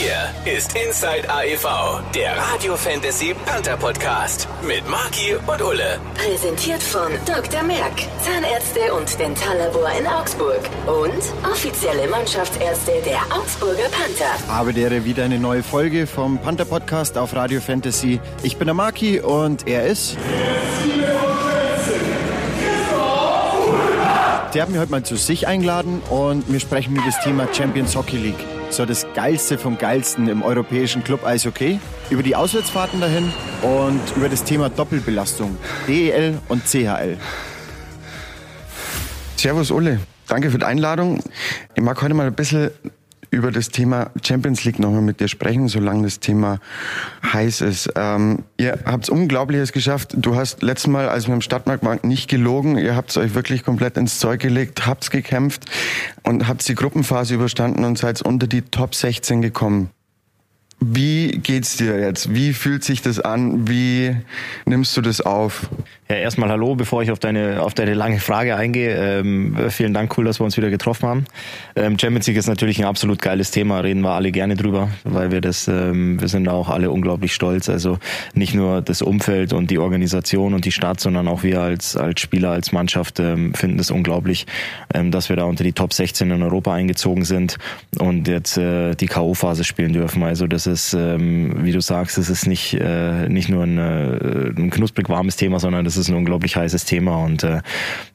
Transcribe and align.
Hier 0.00 0.54
ist 0.56 0.74
Inside 0.74 1.28
AEV, 1.28 2.00
der 2.14 2.34
Radio 2.34 2.74
Fantasy 2.74 3.34
Panther 3.44 3.76
Podcast 3.76 4.48
mit 4.66 4.88
Marki 4.88 5.34
und 5.46 5.60
Ulle. 5.60 5.98
Präsentiert 6.14 6.82
von 6.82 7.12
Dr. 7.26 7.62
Merck, 7.62 8.08
Zahnärzte 8.22 8.94
und 8.94 9.18
Dentallabor 9.20 9.90
in 10.00 10.06
Augsburg 10.06 10.62
und 10.86 11.50
offizielle 11.52 12.08
Mannschaftsärzte 12.08 12.92
der 13.04 13.18
Augsburger 13.36 13.90
Panther. 13.90 14.48
Habe 14.48 14.72
der 14.72 15.04
wieder 15.04 15.24
eine 15.24 15.38
neue 15.38 15.62
Folge 15.62 16.06
vom 16.06 16.38
Panther 16.38 16.64
Podcast 16.64 17.18
auf 17.18 17.36
Radio 17.36 17.60
Fantasy. 17.60 18.20
Ich 18.42 18.56
bin 18.56 18.68
der 18.68 18.74
Marki 18.74 19.20
und 19.20 19.68
er 19.68 19.84
ist. 19.84 20.16
Der 24.54 24.62
hat 24.62 24.70
mich 24.70 24.78
heute 24.80 24.90
mal 24.90 25.02
zu 25.02 25.16
sich 25.16 25.46
eingeladen 25.46 26.00
und 26.08 26.50
wir 26.50 26.58
sprechen 26.58 26.96
über 26.96 27.04
das 27.04 27.22
Thema 27.22 27.46
Champions 27.52 27.94
Hockey 27.94 28.16
League. 28.16 28.59
So 28.70 28.86
das 28.86 29.04
Geilste 29.14 29.58
vom 29.58 29.78
Geilsten 29.78 30.28
im 30.28 30.42
europäischen 30.42 31.02
Club 31.02 31.24
Eishockey. 31.26 31.80
Über 32.08 32.22
die 32.22 32.36
Auswärtsfahrten 32.36 33.00
dahin 33.00 33.32
und 33.62 34.00
über 34.16 34.28
das 34.28 34.44
Thema 34.44 34.70
Doppelbelastung, 34.70 35.56
DEL 35.88 36.38
und 36.48 36.64
CHL. 36.64 37.18
Servus 39.36 39.72
Ulle, 39.72 39.98
danke 40.28 40.50
für 40.50 40.58
die 40.58 40.64
Einladung. 40.64 41.20
Ich 41.74 41.82
mag 41.82 42.00
heute 42.00 42.14
mal 42.14 42.28
ein 42.28 42.34
bisschen 42.34 42.70
über 43.30 43.52
das 43.52 43.68
Thema 43.68 44.10
Champions 44.24 44.64
League 44.64 44.78
nochmal 44.78 45.02
mit 45.02 45.20
dir 45.20 45.28
sprechen, 45.28 45.68
solange 45.68 46.02
das 46.02 46.20
Thema 46.20 46.58
heiß 47.32 47.60
ist. 47.60 47.90
Ähm, 47.94 48.44
ihr 48.56 48.78
habt 48.84 49.08
Unglaubliches 49.08 49.72
geschafft. 49.72 50.14
Du 50.16 50.34
hast 50.34 50.62
letztes 50.62 50.88
Mal, 50.88 51.08
als 51.08 51.26
wir 51.26 51.34
im 51.34 51.40
Stadtmarkt 51.40 51.84
waren, 51.84 52.00
nicht 52.02 52.28
gelogen. 52.28 52.76
Ihr 52.76 52.96
habt 52.96 53.16
euch 53.16 53.34
wirklich 53.34 53.64
komplett 53.64 53.96
ins 53.96 54.18
Zeug 54.18 54.40
gelegt, 54.40 54.86
habt's 54.86 55.10
gekämpft 55.10 55.66
und 56.24 56.48
habt 56.48 56.66
die 56.68 56.74
Gruppenphase 56.74 57.34
überstanden 57.34 57.84
und 57.84 57.98
seid 57.98 58.20
unter 58.22 58.46
die 58.46 58.62
Top 58.62 58.94
16 58.94 59.42
gekommen. 59.42 59.90
Wie 60.80 61.32
geht's 61.32 61.76
dir 61.76 62.00
jetzt? 62.00 62.34
Wie 62.34 62.54
fühlt 62.54 62.84
sich 62.84 63.02
das 63.02 63.20
an? 63.20 63.68
Wie 63.68 64.16
nimmst 64.64 64.96
du 64.96 65.02
das 65.02 65.20
auf? 65.20 65.68
Ja, 66.10 66.16
erstmal 66.16 66.48
hallo, 66.48 66.74
bevor 66.74 67.04
ich 67.04 67.12
auf 67.12 67.20
deine, 67.20 67.62
auf 67.62 67.72
deine 67.72 67.94
lange 67.94 68.18
Frage 68.18 68.56
eingehe. 68.56 69.20
Ähm, 69.20 69.56
vielen 69.68 69.94
Dank, 69.94 70.18
cool, 70.18 70.24
dass 70.24 70.40
wir 70.40 70.44
uns 70.44 70.56
wieder 70.56 70.68
getroffen 70.68 71.08
haben. 71.08 71.24
Ähm, 71.76 72.00
Champions 72.00 72.26
League 72.26 72.36
ist 72.36 72.48
natürlich 72.48 72.80
ein 72.80 72.84
absolut 72.84 73.22
geiles 73.22 73.52
Thema, 73.52 73.78
reden 73.78 74.00
wir 74.00 74.10
alle 74.10 74.32
gerne 74.32 74.56
drüber, 74.56 74.88
weil 75.04 75.30
wir 75.30 75.40
das, 75.40 75.68
ähm, 75.68 76.20
wir 76.20 76.26
sind 76.26 76.48
auch 76.48 76.68
alle 76.68 76.90
unglaublich 76.90 77.32
stolz. 77.32 77.68
Also 77.68 78.00
nicht 78.34 78.56
nur 78.56 78.82
das 78.82 79.02
Umfeld 79.02 79.52
und 79.52 79.70
die 79.70 79.78
Organisation 79.78 80.52
und 80.52 80.64
die 80.64 80.72
Stadt, 80.72 80.98
sondern 80.98 81.28
auch 81.28 81.44
wir 81.44 81.60
als, 81.60 81.96
als 81.96 82.20
Spieler, 82.20 82.50
als 82.50 82.72
Mannschaft 82.72 83.20
ähm, 83.20 83.54
finden 83.54 83.78
es 83.78 83.92
unglaublich, 83.92 84.48
ähm, 84.92 85.12
dass 85.12 85.28
wir 85.28 85.36
da 85.36 85.44
unter 85.44 85.62
die 85.62 85.74
Top 85.74 85.92
16 85.92 86.28
in 86.28 86.42
Europa 86.42 86.74
eingezogen 86.74 87.24
sind 87.24 87.56
und 88.00 88.26
jetzt 88.26 88.58
äh, 88.58 88.96
die 88.96 89.06
K.O.-Phase 89.06 89.62
spielen 89.62 89.92
dürfen. 89.92 90.24
Also 90.24 90.48
das 90.48 90.66
ist, 90.66 90.92
ähm, 90.92 91.64
wie 91.64 91.70
du 91.70 91.80
sagst, 91.80 92.18
es 92.18 92.28
ist 92.30 92.48
nicht, 92.48 92.74
äh, 92.74 93.28
nicht 93.28 93.48
nur 93.48 93.62
ein, 93.62 93.78
äh, 93.78 94.60
ein 94.60 94.70
knusprig 94.70 95.08
warmes 95.08 95.36
Thema, 95.36 95.60
sondern 95.60 95.84
das 95.84 95.99
ist 95.99 95.99
ein 96.08 96.16
unglaublich 96.16 96.56
heißes 96.56 96.84
Thema 96.84 97.24
und 97.24 97.42
äh, 97.42 97.60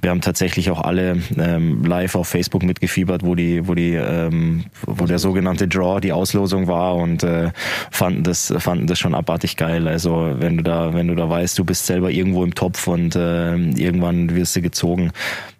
wir 0.02 0.09
haben 0.09 0.22
tatsächlich 0.22 0.69
auch 0.72 0.81
alle 0.81 1.22
ähm, 1.38 1.83
live 1.86 2.16
auf 2.16 2.27
Facebook 2.27 2.64
mitgefiebert, 2.64 3.23
wo 3.23 3.36
die, 3.36 3.67
wo 3.67 3.75
die, 3.75 3.94
ähm, 3.94 4.66
wo 4.86 5.05
der 5.05 5.19
sogenannte 5.19 5.67
Draw, 5.67 6.00
die 6.00 6.11
Auslosung 6.11 6.67
war 6.67 6.95
und 6.95 7.23
äh, 7.23 7.52
fanden 7.92 8.23
das, 8.23 8.53
fanden 8.58 8.88
das 8.88 9.00
schon 9.00 9.16
abartig 9.16 9.58
geil. 9.58 9.88
Also 9.88 10.36
wenn 10.38 10.58
du 10.58 10.64
da, 10.64 10.94
wenn 10.94 11.08
du 11.08 11.16
da 11.16 11.30
weißt, 11.30 11.58
du 11.58 11.66
bist 11.66 11.86
selber 11.86 12.11
irgendwo 12.11 12.44
im 12.44 12.55
Topf 12.55 12.88
und 12.88 13.16
äh, 13.16 13.55
irgendwann 13.55 14.36
wirst 14.36 14.55
du 14.55 14.61
gezogen 14.61 15.11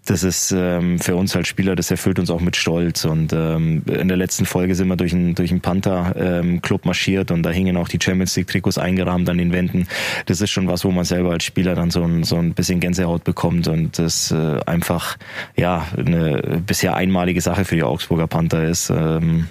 das 0.06 0.24
ist 0.24 0.52
ähm, 0.56 1.00
für 1.00 1.16
uns 1.16 1.36
als 1.36 1.48
Spieler, 1.48 1.76
das 1.76 1.90
erfüllt 1.90 2.20
uns 2.20 2.30
auch 2.30 2.40
mit 2.40 2.56
Stolz. 2.56 3.06
Und 3.06 3.34
ähm, 3.34 3.82
in 3.88 4.08
der 4.08 4.18
letzten 4.18 4.46
Folge 4.46 4.76
sind 4.76 4.88
wir 4.88 4.96
durch 4.96 5.14
einen 5.14 5.34
durch 5.34 5.50
einen 5.50 5.62
Panther-Club 5.62 6.82
ähm, 6.84 6.88
marschiert 6.88 7.32
und 7.32 7.44
da 7.44 7.50
hingen 7.50 7.76
auch 7.76 7.88
die 7.88 8.00
Champions 8.02 8.36
League-Trikots 8.36 8.78
eingerahmt 8.78 9.28
an 9.30 9.40
den 9.40 9.52
Wänden. 9.52 9.88
Das 10.28 10.42
ist 10.42 10.52
schon 10.52 10.68
was, 10.68 10.86
wo 10.86 10.92
man 10.92 11.06
selber 11.06 11.32
als 11.32 11.44
Spieler 11.44 11.74
dann 11.74 11.90
so 11.90 12.04
ein, 12.04 12.24
so 12.24 12.38
ein 12.38 12.54
bisschen 12.54 12.80
Gänsehaut 12.80 13.24
bekommt 13.24 13.68
und 13.68 13.98
das 13.98 14.32
äh, 14.32 14.60
einfach 14.66 15.18
ja 15.56 15.88
eine 15.98 16.62
bisher 16.66 16.96
einmalige 16.96 17.42
Sache 17.42 17.66
für 17.66 17.76
die 17.76 17.84
Augsburger 17.84 18.28
Panther 18.28 18.64
ist. 18.64 18.92
Ähm, 18.92 19.48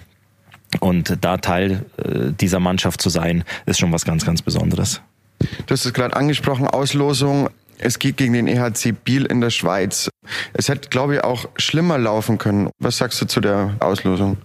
und 0.80 1.18
da 1.20 1.36
Teil 1.38 1.84
äh, 1.96 2.32
dieser 2.40 2.60
Mannschaft 2.60 3.00
zu 3.00 3.08
sein, 3.08 3.44
ist 3.66 3.80
schon 3.80 3.92
was 3.92 4.04
ganz, 4.04 4.24
ganz 4.24 4.42
Besonderes. 4.42 5.02
Du 5.66 5.72
hast 5.72 5.84
es 5.84 5.92
gerade 5.92 6.16
angesprochen, 6.16 6.66
Auslosung. 6.66 7.48
Es 7.78 7.98
geht 7.98 8.16
gegen 8.16 8.32
den 8.32 8.46
EHC 8.46 8.92
Biel 8.92 9.26
in 9.26 9.40
der 9.40 9.50
Schweiz. 9.50 10.08
Es 10.52 10.68
hätte, 10.68 10.88
glaube 10.88 11.16
ich, 11.16 11.24
auch 11.24 11.46
schlimmer 11.56 11.98
laufen 11.98 12.38
können. 12.38 12.70
Was 12.78 12.98
sagst 12.98 13.20
du 13.20 13.26
zu 13.26 13.40
der 13.40 13.76
Auslosung? 13.80 14.36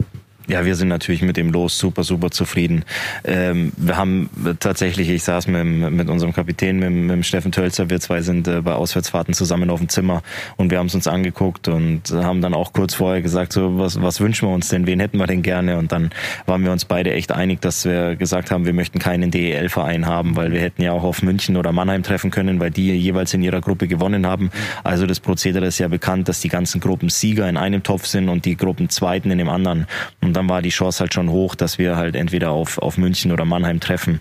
Ja, 0.50 0.66
wir 0.66 0.74
sind 0.76 0.88
natürlich 0.88 1.22
mit 1.22 1.38
dem 1.38 1.52
Los 1.52 1.78
super, 1.78 2.04
super 2.04 2.32
zufrieden. 2.32 2.84
Ähm, 3.24 3.72
wir 3.78 3.98
haben 3.98 4.32
tatsächlich, 4.60 5.08
ich 5.08 5.22
saß 5.22 5.46
mit, 5.46 5.64
mit 5.64 6.10
unserem 6.10 6.34
Kapitän, 6.34 6.80
mit, 6.80 6.90
mit 7.18 7.24
Steffen 7.24 7.52
Tölzer, 7.52 7.92
wir 7.92 8.00
zwei 8.00 8.24
sind 8.24 8.48
äh, 8.48 8.62
bei 8.62 8.74
Auswärtsfahrten 8.74 9.36
zusammen 9.36 9.70
auf 9.70 9.78
dem 9.78 9.90
Zimmer 9.90 10.24
und 10.58 10.72
wir 10.72 10.80
haben 10.80 10.88
es 10.88 10.96
uns 10.96 11.08
angeguckt 11.08 11.68
und 11.68 12.09
haben 12.12 12.42
dann 12.42 12.56
auch 12.56 12.74
kurz 12.74 12.96
vorher 12.96 13.22
gesagt, 13.22 13.54
so 13.54 13.78
was, 13.78 14.02
was 14.02 14.22
wünschen 14.22 14.50
wir 14.50 14.54
uns 14.56 14.70
denn, 14.70 14.88
wen 14.88 15.00
hätten 15.00 15.20
wir 15.20 15.28
denn 15.28 15.44
gerne? 15.44 15.78
Und 15.78 15.92
dann 15.92 16.09
waren 16.48 16.64
wir 16.64 16.72
uns 16.72 16.84
beide 16.84 17.14
echt 17.14 17.32
einig, 17.32 17.62
dass 17.62 17.86
wir 17.86 18.16
gesagt 18.16 18.50
haben, 18.50 18.66
wir 18.66 18.74
möchten 18.74 18.98
keinen 18.98 19.30
DEL-Verein 19.30 20.08
haben, 20.08 20.36
weil 20.36 20.52
wir 20.52 20.62
hätten 20.62 20.82
ja 20.82 20.94
auch 20.94 21.04
auf 21.04 21.22
München 21.22 21.58
oder 21.58 21.72
Mannheim 21.74 22.02
treffen 22.02 22.32
können, 22.32 22.59
weil 22.59 22.72
die 22.72 22.92
jeweils 22.98 23.36
in 23.36 23.44
ihrer 23.44 23.62
Gruppe 23.62 23.88
gewonnen 23.88 24.26
haben. 24.26 24.50
Also 24.84 25.06
das 25.06 25.20
Prozedere 25.20 25.68
ist 25.68 25.78
ja 25.78 25.90
bekannt, 25.90 26.28
dass 26.28 26.40
die 26.40 26.50
ganzen 26.50 26.82
Gruppen 26.82 27.09
Sieger 27.09 27.48
in 27.48 27.56
einem 27.56 27.84
Topf 27.84 28.08
sind 28.08 28.30
und 28.30 28.46
die 28.46 28.58
Gruppen 28.58 28.90
Zweiten 28.90 29.30
in 29.30 29.38
dem 29.38 29.50
anderen. 29.50 29.86
Und 30.29 30.35
dann 30.35 30.47
war 30.47 30.62
die 30.62 30.69
Chance 30.69 31.00
halt 31.00 31.16
schon 31.16 31.31
hoch, 31.31 31.56
dass 31.56 31.79
wir 31.79 31.95
halt 31.95 32.16
entweder 32.16 32.51
auf, 32.51 32.78
auf 32.78 33.00
München 33.00 33.31
oder 33.31 33.45
Mannheim 33.45 33.79
treffen. 33.79 34.19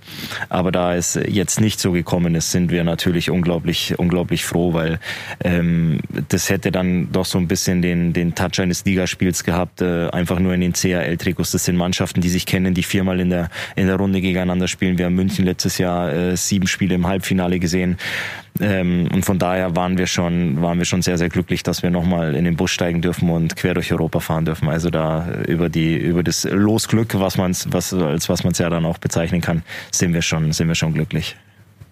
Aber 0.48 0.72
da 0.72 0.94
es 0.94 1.20
jetzt 1.28 1.60
nicht 1.60 1.78
so 1.78 1.92
gekommen 1.92 2.34
ist, 2.34 2.50
sind 2.50 2.70
wir 2.70 2.82
natürlich 2.82 3.28
unglaublich, 3.28 3.98
unglaublich 3.98 4.46
froh, 4.46 4.72
weil 4.72 5.00
ähm, 5.44 6.00
das 6.30 6.48
hätte 6.48 6.72
dann 6.72 7.12
doch 7.12 7.26
so 7.26 7.36
ein 7.36 7.46
bisschen 7.46 7.82
den, 7.82 8.14
den 8.14 8.34
Touch 8.34 8.58
eines 8.58 8.86
Ligaspiels 8.86 9.44
gehabt, 9.44 9.82
äh, 9.82 10.08
einfach 10.08 10.38
nur 10.38 10.54
in 10.54 10.62
den 10.62 10.72
CHL-Trikots. 10.72 11.50
Das 11.50 11.66
sind 11.66 11.76
Mannschaften, 11.76 12.22
die 12.22 12.30
sich 12.30 12.46
kennen, 12.46 12.72
die 12.72 12.84
viermal 12.84 13.20
in 13.20 13.28
der, 13.28 13.50
in 13.76 13.86
der 13.86 13.96
Runde 13.96 14.22
gegeneinander 14.22 14.66
spielen. 14.66 14.96
Wir 14.96 15.04
haben 15.04 15.14
München 15.14 15.44
letztes 15.44 15.76
Jahr 15.76 16.10
äh, 16.10 16.38
sieben 16.38 16.68
Spiele 16.68 16.94
im 16.94 17.06
Halbfinale 17.06 17.58
gesehen. 17.58 17.98
Ähm, 18.60 19.08
und 19.12 19.24
von 19.24 19.38
daher 19.38 19.76
waren 19.76 19.98
wir 19.98 20.06
schon, 20.06 20.60
waren 20.62 20.78
wir 20.78 20.84
schon 20.84 21.02
sehr, 21.02 21.18
sehr 21.18 21.28
glücklich, 21.28 21.62
dass 21.62 21.82
wir 21.82 21.90
nochmal 21.90 22.34
in 22.34 22.44
den 22.44 22.56
Bus 22.56 22.70
steigen 22.70 23.00
dürfen 23.00 23.30
und 23.30 23.56
quer 23.56 23.74
durch 23.74 23.92
Europa 23.92 24.20
fahren 24.20 24.44
dürfen. 24.44 24.68
Also 24.68 24.90
da 24.90 25.28
über 25.46 25.68
die, 25.68 25.96
über 25.96 26.22
das 26.22 26.44
Losglück, 26.44 27.18
was 27.18 27.36
man 27.36 27.54
was, 27.68 27.94
als 27.94 28.28
was 28.28 28.44
man 28.44 28.52
es 28.52 28.58
ja 28.58 28.70
dann 28.70 28.84
auch 28.84 28.98
bezeichnen 28.98 29.40
kann, 29.40 29.62
sind 29.90 30.14
wir 30.14 30.22
schon, 30.22 30.52
sind 30.52 30.68
wir 30.68 30.74
schon 30.74 30.94
glücklich. 30.94 31.36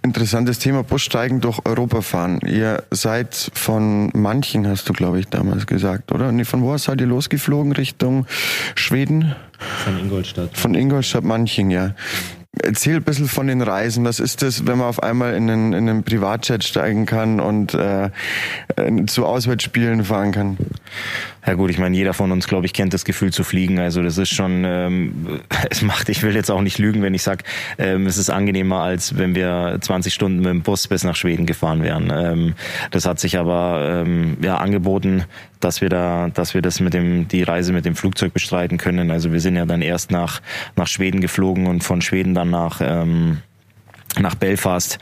Interessantes 0.03 0.61
Thema, 0.61 0.85
Bussteigen 0.85 1.41
durch 1.41 1.59
Europa 1.65 2.01
fahren. 2.01 2.39
Ihr 2.47 2.85
seid 2.93 3.51
von 3.55 4.11
Manchen, 4.15 4.69
hast 4.69 4.89
du, 4.89 4.93
glaube 4.93 5.19
ich, 5.19 5.27
damals 5.27 5.67
gesagt, 5.67 6.13
oder? 6.13 6.31
Nee, 6.31 6.45
von 6.45 6.63
wo 6.63 6.77
seid 6.79 7.01
ihr 7.01 7.09
losgeflogen? 7.09 7.73
Richtung 7.73 8.25
Schweden? 8.77 9.35
Von 9.85 9.99
Ingolstadt. 9.99 10.57
Von 10.57 10.77
Ingolstadt, 10.77 11.25
Manching, 11.25 11.71
ja. 11.71 11.95
Erzähl 12.63 12.97
ein 12.97 13.03
bisschen 13.03 13.29
von 13.29 13.47
den 13.47 13.61
Reisen. 13.61 14.05
Was 14.05 14.19
ist 14.19 14.43
das, 14.43 14.67
wenn 14.67 14.79
man 14.79 14.89
auf 14.89 15.03
einmal 15.03 15.35
in 15.35 15.51
einen, 15.51 15.73
in 15.73 15.89
einen 15.89 16.05
Privatjet 16.05 16.65
steigen 16.65 17.05
kann 17.05 17.39
und 17.39 17.75
äh, 17.75 18.11
zu 19.07 19.27
Auswärtsspielen 19.27 20.05
fahren 20.05 20.33
kann? 20.33 20.57
Ja 21.47 21.55
gut, 21.55 21.71
ich 21.71 21.79
meine, 21.79 21.97
jeder 21.97 22.13
von 22.13 22.33
uns, 22.33 22.49
glaube 22.49 22.67
ich, 22.67 22.73
kennt 22.73 22.93
das 22.93 23.05
Gefühl 23.05 23.33
zu 23.33 23.45
fliegen. 23.45 23.79
Also 23.79 24.03
das 24.03 24.19
ist 24.19 24.35
schon, 24.35 24.65
ähm, 24.65 25.41
es 25.71 25.83
macht, 25.83 26.09
ich 26.09 26.23
will 26.25 26.35
jetzt 26.35 26.51
auch 26.51 26.61
nicht 26.61 26.79
lügen, 26.79 27.03
wenn 27.03 27.15
ich 27.15 27.23
sage, 27.23 27.45
ähm, 27.79 28.07
es 28.07 28.19
ist 28.19 28.31
angenehmer, 28.31 28.81
als 28.81 29.17
wenn 29.17 29.37
wir 29.37 29.79
20 29.81 30.13
Stunden 30.13 30.39
mit 30.39 30.49
dem 30.49 30.63
Bus 30.63 30.89
bis 30.89 31.05
nach 31.05 31.15
Schweden 31.15 31.47
gefahren 31.47 31.85
wären. 31.85 32.13
Ähm, 32.13 32.55
das 32.91 33.07
hat 33.07 33.21
sich 33.21 33.39
aber 33.39 34.05
ähm, 34.05 34.39
ja 34.43 34.57
angeboten, 34.57 35.25
dass 35.61 35.81
wir 35.81 35.89
da, 35.89 36.31
dass 36.35 36.55
wir 36.55 36.63
das 36.63 36.81
mit 36.81 36.95
dem, 36.95 37.29
die 37.29 37.45
Reise 37.45 37.73
mit 37.73 37.85
dem 37.85 37.95
Flugzeug 37.95 38.33
bestreiten 38.33 38.77
können. 38.77 39.13
Also 39.13 39.33
wir 39.33 39.41
sind 39.41 39.55
ja 39.55 39.67
dann 39.67 39.83
erst 39.83 40.11
nach, 40.11 40.43
nach 40.75 40.89
Schweden 40.89 41.21
geflogen 41.21 41.69
und 41.69 41.85
von 41.85 42.03
Schweden 42.03 42.35
dann 42.35 42.51
nach, 42.51 42.81
ähm, 42.83 43.39
nach 44.19 44.35
Belfast 44.35 44.99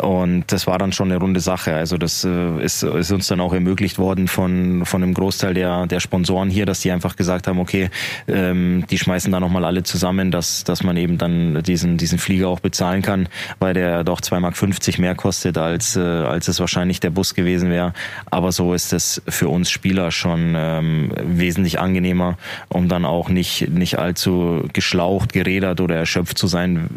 und 0.00 0.44
das 0.52 0.66
war 0.66 0.78
dann 0.78 0.92
schon 0.92 1.10
eine 1.10 1.20
runde 1.20 1.40
Sache. 1.40 1.74
Also 1.74 1.98
das 1.98 2.24
äh, 2.24 2.62
ist, 2.62 2.82
ist 2.82 3.12
uns 3.12 3.28
dann 3.28 3.40
auch 3.40 3.52
ermöglicht 3.52 3.98
worden 3.98 4.28
von 4.28 4.84
von 4.84 5.02
einem 5.02 5.14
Großteil 5.14 5.54
der 5.54 5.86
der 5.86 6.00
Sponsoren 6.00 6.50
hier, 6.50 6.66
dass 6.66 6.80
die 6.80 6.90
einfach 6.90 7.16
gesagt 7.16 7.46
haben, 7.46 7.58
okay, 7.58 7.90
ähm, 8.28 8.84
die 8.90 8.98
schmeißen 8.98 9.30
da 9.32 9.40
nochmal 9.40 9.64
alle 9.64 9.82
zusammen, 9.82 10.30
dass 10.30 10.64
dass 10.64 10.82
man 10.82 10.96
eben 10.96 11.18
dann 11.18 11.62
diesen 11.62 11.96
diesen 11.96 12.18
Flieger 12.18 12.48
auch 12.48 12.60
bezahlen 12.60 13.02
kann, 13.02 13.28
weil 13.58 13.74
der 13.74 14.04
doch 14.04 14.20
2,50 14.20 14.40
Mark 14.40 14.98
mehr 14.98 15.14
kostet 15.14 15.58
als 15.58 15.96
äh, 15.96 16.00
als 16.00 16.48
es 16.48 16.60
wahrscheinlich 16.60 17.00
der 17.00 17.10
Bus 17.10 17.34
gewesen 17.34 17.70
wäre. 17.70 17.92
Aber 18.30 18.52
so 18.52 18.74
ist 18.74 18.92
es 18.92 19.22
für 19.28 19.48
uns 19.48 19.70
Spieler 19.70 20.10
schon 20.10 20.54
ähm, 20.56 21.12
wesentlich 21.22 21.78
angenehmer, 21.80 22.36
um 22.68 22.88
dann 22.88 23.04
auch 23.04 23.28
nicht 23.28 23.68
nicht 23.68 23.98
allzu 23.98 24.64
geschlaucht, 24.72 25.32
gerädert 25.32 25.80
oder 25.80 25.96
erschöpft 25.96 26.38
zu 26.38 26.46
sein, 26.46 26.88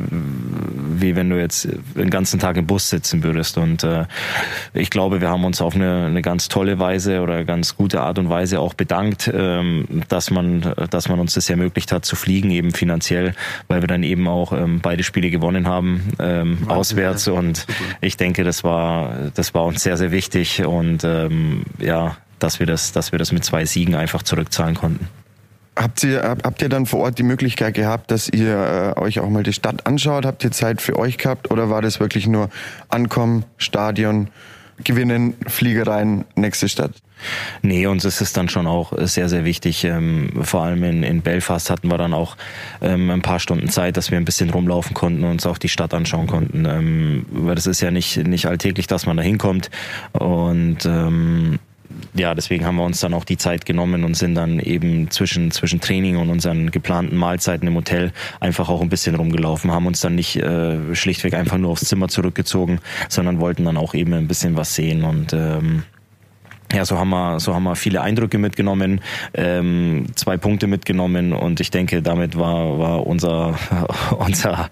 wie 1.00 1.16
wenn 1.16 1.30
du 1.30 1.40
jetzt 1.40 1.59
den 1.64 2.10
ganzen 2.10 2.40
Tag 2.40 2.58
im 2.58 2.68
Bus 2.68 2.90
sitzen 2.90 3.24
würdest. 3.24 3.58
Und 3.58 3.84
äh, 3.84 4.06
ich 4.74 4.90
glaube, 4.90 5.22
wir 5.22 5.30
haben 5.30 5.46
uns 5.46 5.62
auf 5.62 5.76
eine, 5.76 6.06
eine 6.06 6.22
ganz 6.22 6.48
tolle 6.48 6.80
Weise 6.80 7.22
oder 7.22 7.44
ganz 7.46 7.76
gute 7.76 8.02
Art 8.02 8.20
und 8.20 8.30
Weise 8.30 8.60
auch 8.60 8.74
bedankt, 8.74 9.30
ähm, 9.34 10.04
dass 10.08 10.32
man, 10.32 10.74
dass 10.90 11.10
man 11.10 11.20
uns 11.20 11.34
das 11.34 11.50
ermöglicht 11.50 11.92
hat 11.92 12.06
zu 12.06 12.16
fliegen, 12.16 12.52
eben 12.52 12.72
finanziell, 12.72 13.34
weil 13.68 13.82
wir 13.82 13.88
dann 13.88 14.04
eben 14.04 14.28
auch 14.28 14.54
ähm, 14.54 14.80
beide 14.82 15.04
Spiele 15.04 15.30
gewonnen 15.30 15.68
haben, 15.68 16.14
ähm, 16.20 16.70
auswärts. 16.70 17.28
Und 17.28 17.66
ich 18.02 18.18
denke, 18.18 18.44
das 18.44 18.64
war, 18.64 19.32
das 19.34 19.54
war 19.54 19.66
uns 19.66 19.84
sehr, 19.84 19.98
sehr 19.98 20.12
wichtig 20.12 20.66
und 20.66 21.04
ähm, 21.04 21.64
ja, 21.80 22.18
dass 22.40 22.60
wir 22.60 22.66
das, 22.66 22.92
dass 22.92 23.12
wir 23.12 23.20
das 23.20 23.32
mit 23.32 23.44
zwei 23.44 23.66
Siegen 23.66 23.96
einfach 23.96 24.24
zurückzahlen 24.24 24.76
konnten. 24.76 25.08
Habt 25.76 26.04
ihr, 26.04 26.22
habt 26.22 26.62
ihr 26.62 26.70
dann 26.70 26.86
vor 26.86 27.02
Ort 27.02 27.20
die 27.20 27.24
Möglichkeit 27.24 27.74
gehabt, 27.74 28.12
dass 28.12 28.28
ihr 28.28 28.94
äh, 28.98 29.00
euch 29.00 29.20
auch 29.20 29.30
mal 29.30 29.44
die 29.44 29.54
Stadt 29.54 29.86
anschaut? 29.86 30.26
Habt 30.26 30.44
ihr 30.44 30.52
Zeit 30.52 30.82
für 30.82 30.98
euch 30.98 31.18
gehabt 31.18 31.52
oder 31.52 31.70
war 31.70 31.82
das 31.82 32.00
wirklich 32.00 32.28
nur 32.28 32.50
Ankommen, 32.90 33.46
Stadion, 33.58 34.28
Gewinnen, 34.84 35.36
Fliegereien, 35.48 36.26
nächste 36.36 36.68
Stadt? 36.68 36.92
Nee, 37.62 37.86
uns 37.88 38.06
ist 38.06 38.22
es 38.22 38.34
dann 38.34 38.50
schon 38.50 38.68
auch 38.68 38.94
sehr, 38.98 39.30
sehr 39.30 39.46
wichtig. 39.46 39.84
Ähm, 39.84 40.32
vor 40.42 40.64
allem 40.64 40.84
in, 40.84 41.04
in 41.04 41.22
Belfast 41.22 41.70
hatten 41.70 41.90
wir 41.90 41.98
dann 41.98 42.14
auch 42.14 42.38
ähm, 42.82 43.10
ein 43.10 43.22
paar 43.22 43.40
Stunden 43.40 43.70
Zeit, 43.70 43.98
dass 43.98 44.12
wir 44.12 44.18
ein 44.18 44.26
bisschen 44.26 44.50
rumlaufen 44.50 44.94
konnten 44.94 45.24
und 45.24 45.32
uns 45.32 45.46
auch 45.46 45.58
die 45.58 45.70
Stadt 45.70 45.94
anschauen 45.94 46.28
konnten. 46.28 46.66
Ähm, 46.66 47.26
weil 47.30 47.56
das 47.56 47.68
ist 47.68 47.82
ja 47.82 47.92
nicht, 47.92 48.18
nicht 48.18 48.46
alltäglich, 48.46 48.88
dass 48.88 49.06
man 49.06 49.18
da 49.18 49.24
hinkommt. 49.24 49.70
Und 50.14 50.86
ähm, 50.86 51.60
ja, 52.14 52.34
deswegen 52.36 52.66
haben 52.66 52.76
wir 52.76 52.84
uns 52.84 53.00
dann 53.00 53.14
auch 53.14 53.24
die 53.24 53.38
Zeit 53.38 53.66
genommen 53.66 54.04
und 54.04 54.16
sind 54.16 54.36
dann 54.36 54.60
eben 54.60 55.12
zwischen, 55.12 55.52
zwischen 55.52 55.80
Training 55.80 56.18
und 56.18 56.30
unseren 56.30 56.72
geplanten 56.72 57.16
Mahlzeiten 57.16 57.68
im 57.68 57.76
Hotel 57.76 58.12
einfach 58.40 58.70
auch 58.70 58.82
ein 58.82 58.90
bisschen 58.90 59.16
rumgelaufen, 59.16 59.72
haben 59.72 59.88
uns 59.88 60.02
dann 60.02 60.16
nicht 60.16 60.36
äh, 60.38 60.96
schlichtweg 60.96 61.34
einfach 61.34 61.58
nur 61.58 61.72
aufs 61.72 61.86
Zimmer 61.86 62.08
zurückgezogen, 62.08 62.80
sondern 63.10 63.40
wollten 63.40 63.66
dann 63.66 63.78
auch 63.78 63.94
eben 63.94 64.14
ein 64.14 64.28
bisschen 64.28 64.56
was 64.56 64.76
sehen 64.76 65.04
und 65.04 65.34
ähm, 65.34 65.84
ja, 66.74 66.86
so 66.86 66.98
haben 66.98 67.10
wir, 67.10 67.40
so 67.40 67.56
haben 67.56 67.64
wir 67.64 67.76
viele 67.76 68.02
Eindrücke 68.02 68.38
mitgenommen, 68.38 69.02
ähm, 69.34 70.06
zwei 70.16 70.38
Punkte 70.38 70.68
mitgenommen 70.68 71.34
und 71.34 71.60
ich 71.60 71.72
denke, 71.72 72.02
damit 72.02 72.38
war, 72.38 72.78
war 72.78 73.08
unser, 73.08 73.58
unser 74.18 74.70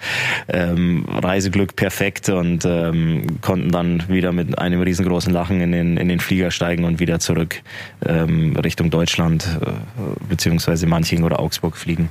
ähm, 0.47 1.05
Reiseglück 1.09 1.75
perfekt 1.75 2.29
und 2.29 2.65
ähm, 2.65 3.41
konnten 3.41 3.71
dann 3.71 4.07
wieder 4.07 4.31
mit 4.31 4.57
einem 4.59 4.81
riesengroßen 4.81 5.33
Lachen 5.33 5.59
in 5.61 5.71
den, 5.71 5.97
in 5.97 6.07
den 6.07 6.19
Flieger 6.19 6.51
steigen 6.51 6.83
und 6.83 6.99
wieder 6.99 7.19
zurück 7.19 7.61
ähm, 8.05 8.55
Richtung 8.55 8.89
Deutschland 8.89 9.47
äh, 9.61 9.71
beziehungsweise 10.29 10.85
Manching 10.85 11.23
oder 11.23 11.39
Augsburg 11.39 11.77
fliegen. 11.77 12.09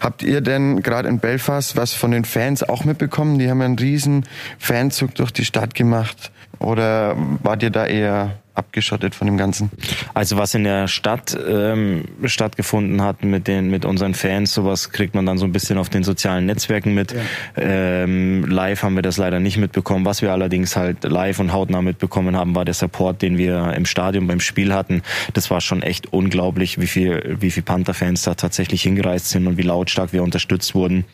Habt 0.00 0.22
ihr 0.22 0.42
denn 0.42 0.82
gerade 0.82 1.08
in 1.08 1.18
Belfast 1.18 1.76
was 1.76 1.92
von 1.92 2.10
den 2.10 2.24
Fans 2.24 2.62
auch 2.62 2.84
mitbekommen? 2.84 3.38
Die 3.38 3.50
haben 3.50 3.60
einen 3.62 3.78
riesen 3.78 4.26
Fanzug 4.58 5.14
durch 5.14 5.32
die 5.32 5.44
Stadt 5.44 5.74
gemacht. 5.74 6.30
Oder 6.58 7.16
wart 7.42 7.62
ihr 7.62 7.70
da 7.70 7.86
eher 7.86 8.38
abgeschottet 8.56 9.14
von 9.14 9.26
dem 9.26 9.36
Ganzen? 9.36 9.70
Also 10.14 10.36
was 10.36 10.54
in 10.54 10.64
der 10.64 10.88
Stadt 10.88 11.36
ähm, 11.48 12.04
stattgefunden 12.24 13.02
hat 13.02 13.24
mit 13.24 13.46
den 13.48 13.70
mit 13.70 13.84
unseren 13.84 14.14
Fans, 14.14 14.52
sowas 14.54 14.90
kriegt 14.90 15.14
man 15.14 15.26
dann 15.26 15.38
so 15.38 15.44
ein 15.44 15.52
bisschen 15.52 15.78
auf 15.78 15.88
den 15.88 16.02
sozialen 16.02 16.46
Netzwerken 16.46 16.94
mit. 16.94 17.12
Ja. 17.12 17.18
Ähm, 17.56 18.44
live 18.46 18.82
haben 18.82 18.94
wir 18.94 19.02
das 19.02 19.16
leider 19.16 19.40
nicht 19.40 19.56
mitbekommen. 19.56 20.04
Was 20.04 20.22
wir 20.22 20.32
allerdings 20.32 20.76
halt 20.76 21.04
live 21.04 21.38
und 21.38 21.52
hautnah 21.52 21.82
mitbekommen 21.82 22.36
haben, 22.36 22.54
war 22.54 22.64
der 22.64 22.74
Support, 22.74 23.22
den 23.22 23.38
wir 23.38 23.74
im 23.74 23.86
Stadion 23.86 24.26
beim 24.26 24.40
Spiel 24.40 24.72
hatten. 24.72 25.02
Das 25.34 25.50
war 25.50 25.60
schon 25.60 25.82
echt 25.82 26.12
unglaublich, 26.12 26.80
wie 26.80 26.86
viel 26.86 27.36
wie 27.40 27.50
viel 27.50 27.62
Panther-Fans 27.62 28.22
da 28.22 28.34
tatsächlich 28.34 28.82
hingereist 28.82 29.28
sind 29.28 29.46
und 29.46 29.58
wie 29.58 29.62
lautstark 29.62 30.12
wir 30.12 30.22
unterstützt 30.22 30.74
wurden 30.74 31.04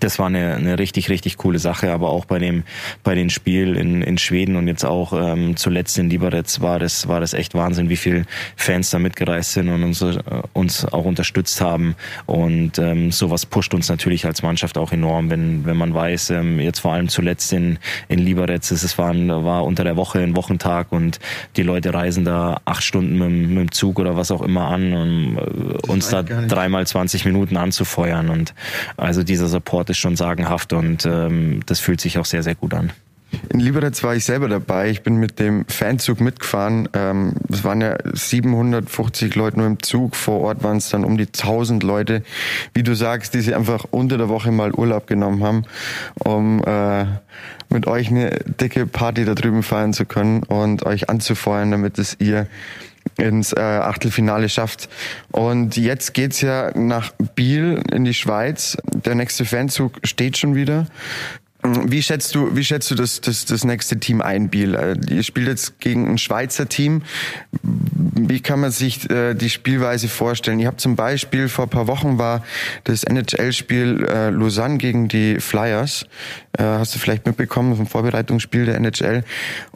das 0.00 0.18
war 0.18 0.26
eine, 0.26 0.54
eine 0.56 0.78
richtig, 0.78 1.08
richtig 1.08 1.36
coole 1.36 1.58
Sache. 1.58 1.92
Aber 1.92 2.10
auch 2.10 2.24
bei 2.24 2.38
dem, 2.38 2.64
bei 3.02 3.14
den 3.14 3.30
Spiel 3.30 3.76
in, 3.76 4.02
in 4.02 4.18
Schweden 4.18 4.56
und 4.56 4.66
jetzt 4.68 4.84
auch 4.84 5.12
ähm, 5.12 5.56
zuletzt 5.56 5.98
in 5.98 6.10
Liberec 6.10 6.60
war 6.60 6.78
das, 6.78 7.08
war 7.08 7.20
das 7.20 7.32
echt 7.32 7.54
Wahnsinn, 7.54 7.88
wie 7.88 7.96
viele 7.96 8.24
Fans 8.56 8.90
da 8.90 8.98
mitgereist 8.98 9.52
sind 9.52 9.68
und 9.68 9.82
uns, 9.82 10.02
äh, 10.02 10.18
uns 10.52 10.84
auch 10.84 11.04
unterstützt 11.04 11.60
haben. 11.60 11.94
Und 12.26 12.78
ähm, 12.78 13.12
sowas 13.12 13.46
pusht 13.46 13.72
uns 13.72 13.88
natürlich 13.88 14.26
als 14.26 14.42
Mannschaft 14.42 14.78
auch 14.78 14.92
enorm, 14.92 15.30
wenn, 15.30 15.64
wenn 15.64 15.76
man 15.76 15.94
weiß, 15.94 16.30
ähm, 16.30 16.58
jetzt 16.58 16.80
vor 16.80 16.92
allem 16.92 17.08
zuletzt 17.08 17.52
in, 17.52 17.78
in 18.08 18.18
Liberec, 18.18 18.70
es 18.70 18.98
war, 18.98 19.14
war 19.14 19.64
unter 19.64 19.84
der 19.84 19.96
Woche 19.96 20.20
ein 20.20 20.36
Wochentag 20.36 20.90
und 20.90 21.20
die 21.56 21.62
Leute 21.62 21.94
reisen 21.94 22.24
da 22.24 22.60
acht 22.64 22.82
Stunden 22.82 23.18
mit, 23.18 23.48
mit 23.48 23.58
dem 23.58 23.72
Zug 23.72 23.98
oder 23.98 24.16
was 24.16 24.30
auch 24.30 24.42
immer 24.42 24.68
an, 24.68 24.92
um 24.92 25.38
äh, 25.38 25.90
uns 25.90 26.08
da 26.08 26.22
dreimal 26.22 26.86
20 26.86 27.24
Minuten 27.24 27.56
anzufeuern. 27.56 28.28
Und 28.30 28.54
also 28.96 29.22
dieser 29.22 29.46
Support 29.46 29.83
Sport 29.84 29.90
ist 29.90 29.98
schon 29.98 30.16
sagenhaft 30.16 30.72
und 30.72 31.04
ähm, 31.04 31.60
das 31.66 31.80
fühlt 31.80 32.00
sich 32.00 32.18
auch 32.18 32.24
sehr, 32.24 32.42
sehr 32.42 32.54
gut 32.54 32.72
an. 32.72 32.90
In 33.50 33.60
Liberec 33.60 34.02
war 34.02 34.14
ich 34.14 34.24
selber 34.24 34.48
dabei. 34.48 34.88
Ich 34.88 35.02
bin 35.02 35.16
mit 35.16 35.38
dem 35.40 35.66
Fanzug 35.66 36.20
mitgefahren. 36.20 36.88
Ähm, 36.94 37.34
es 37.50 37.64
waren 37.64 37.80
ja 37.80 37.96
750 38.12 39.34
Leute 39.34 39.58
nur 39.58 39.66
im 39.66 39.82
Zug. 39.82 40.14
Vor 40.14 40.40
Ort 40.40 40.62
waren 40.62 40.76
es 40.78 40.88
dann 40.88 41.04
um 41.04 41.18
die 41.18 41.26
1000 41.26 41.82
Leute, 41.82 42.22
wie 42.72 42.82
du 42.84 42.94
sagst, 42.94 43.34
die 43.34 43.40
sich 43.40 43.54
einfach 43.54 43.84
unter 43.90 44.16
der 44.16 44.28
Woche 44.28 44.52
mal 44.52 44.72
Urlaub 44.72 45.06
genommen 45.06 45.42
haben, 45.42 45.64
um 46.20 46.62
äh, 46.64 47.04
mit 47.68 47.86
euch 47.86 48.08
eine 48.08 48.30
dicke 48.60 48.86
Party 48.86 49.24
da 49.24 49.34
drüben 49.34 49.62
feiern 49.62 49.92
zu 49.92 50.06
können 50.06 50.44
und 50.44 50.86
euch 50.86 51.10
anzufeuern, 51.10 51.72
damit 51.72 51.98
es 51.98 52.16
ihr 52.20 52.46
ins 53.16 53.52
äh, 53.52 53.60
Achtelfinale 53.60 54.48
schafft. 54.48 54.88
Und 55.30 55.76
jetzt 55.76 56.14
geht's 56.14 56.40
ja 56.40 56.76
nach 56.76 57.12
Biel 57.34 57.82
in 57.92 58.04
die 58.04 58.14
Schweiz. 58.14 58.76
Der 58.92 59.14
nächste 59.14 59.44
Fanzug 59.44 59.98
steht 60.04 60.38
schon 60.38 60.54
wieder. 60.54 60.86
Wie 61.66 62.02
schätzt 62.02 62.34
du, 62.34 62.54
wie 62.54 62.62
schätzt 62.62 62.90
du 62.90 62.94
das, 62.94 63.22
das, 63.22 63.46
das 63.46 63.64
nächste 63.64 63.98
Team 63.98 64.20
ein, 64.20 64.50
Biel? 64.50 64.74
Äh, 64.74 64.96
ihr 65.08 65.22
spielt 65.22 65.48
jetzt 65.48 65.80
gegen 65.80 66.06
ein 66.06 66.18
Schweizer 66.18 66.68
Team. 66.68 67.00
Wie 67.62 68.40
kann 68.40 68.60
man 68.60 68.70
sich 68.70 69.08
äh, 69.10 69.32
die 69.32 69.48
Spielweise 69.48 70.08
vorstellen? 70.08 70.60
Ihr 70.60 70.66
habt 70.66 70.82
zum 70.82 70.94
Beispiel 70.94 71.48
vor 71.48 71.66
paar 71.66 71.86
Wochen 71.86 72.18
war 72.18 72.44
das 72.84 73.02
NHL-Spiel 73.04 74.06
äh, 74.06 74.28
Lausanne 74.28 74.76
gegen 74.76 75.08
die 75.08 75.40
Flyers. 75.40 76.04
Äh, 76.52 76.64
hast 76.64 76.94
du 76.94 76.98
vielleicht 76.98 77.24
mitbekommen, 77.24 77.74
vom 77.76 77.86
Vorbereitungsspiel 77.86 78.66
der 78.66 78.76
NHL. 78.76 79.24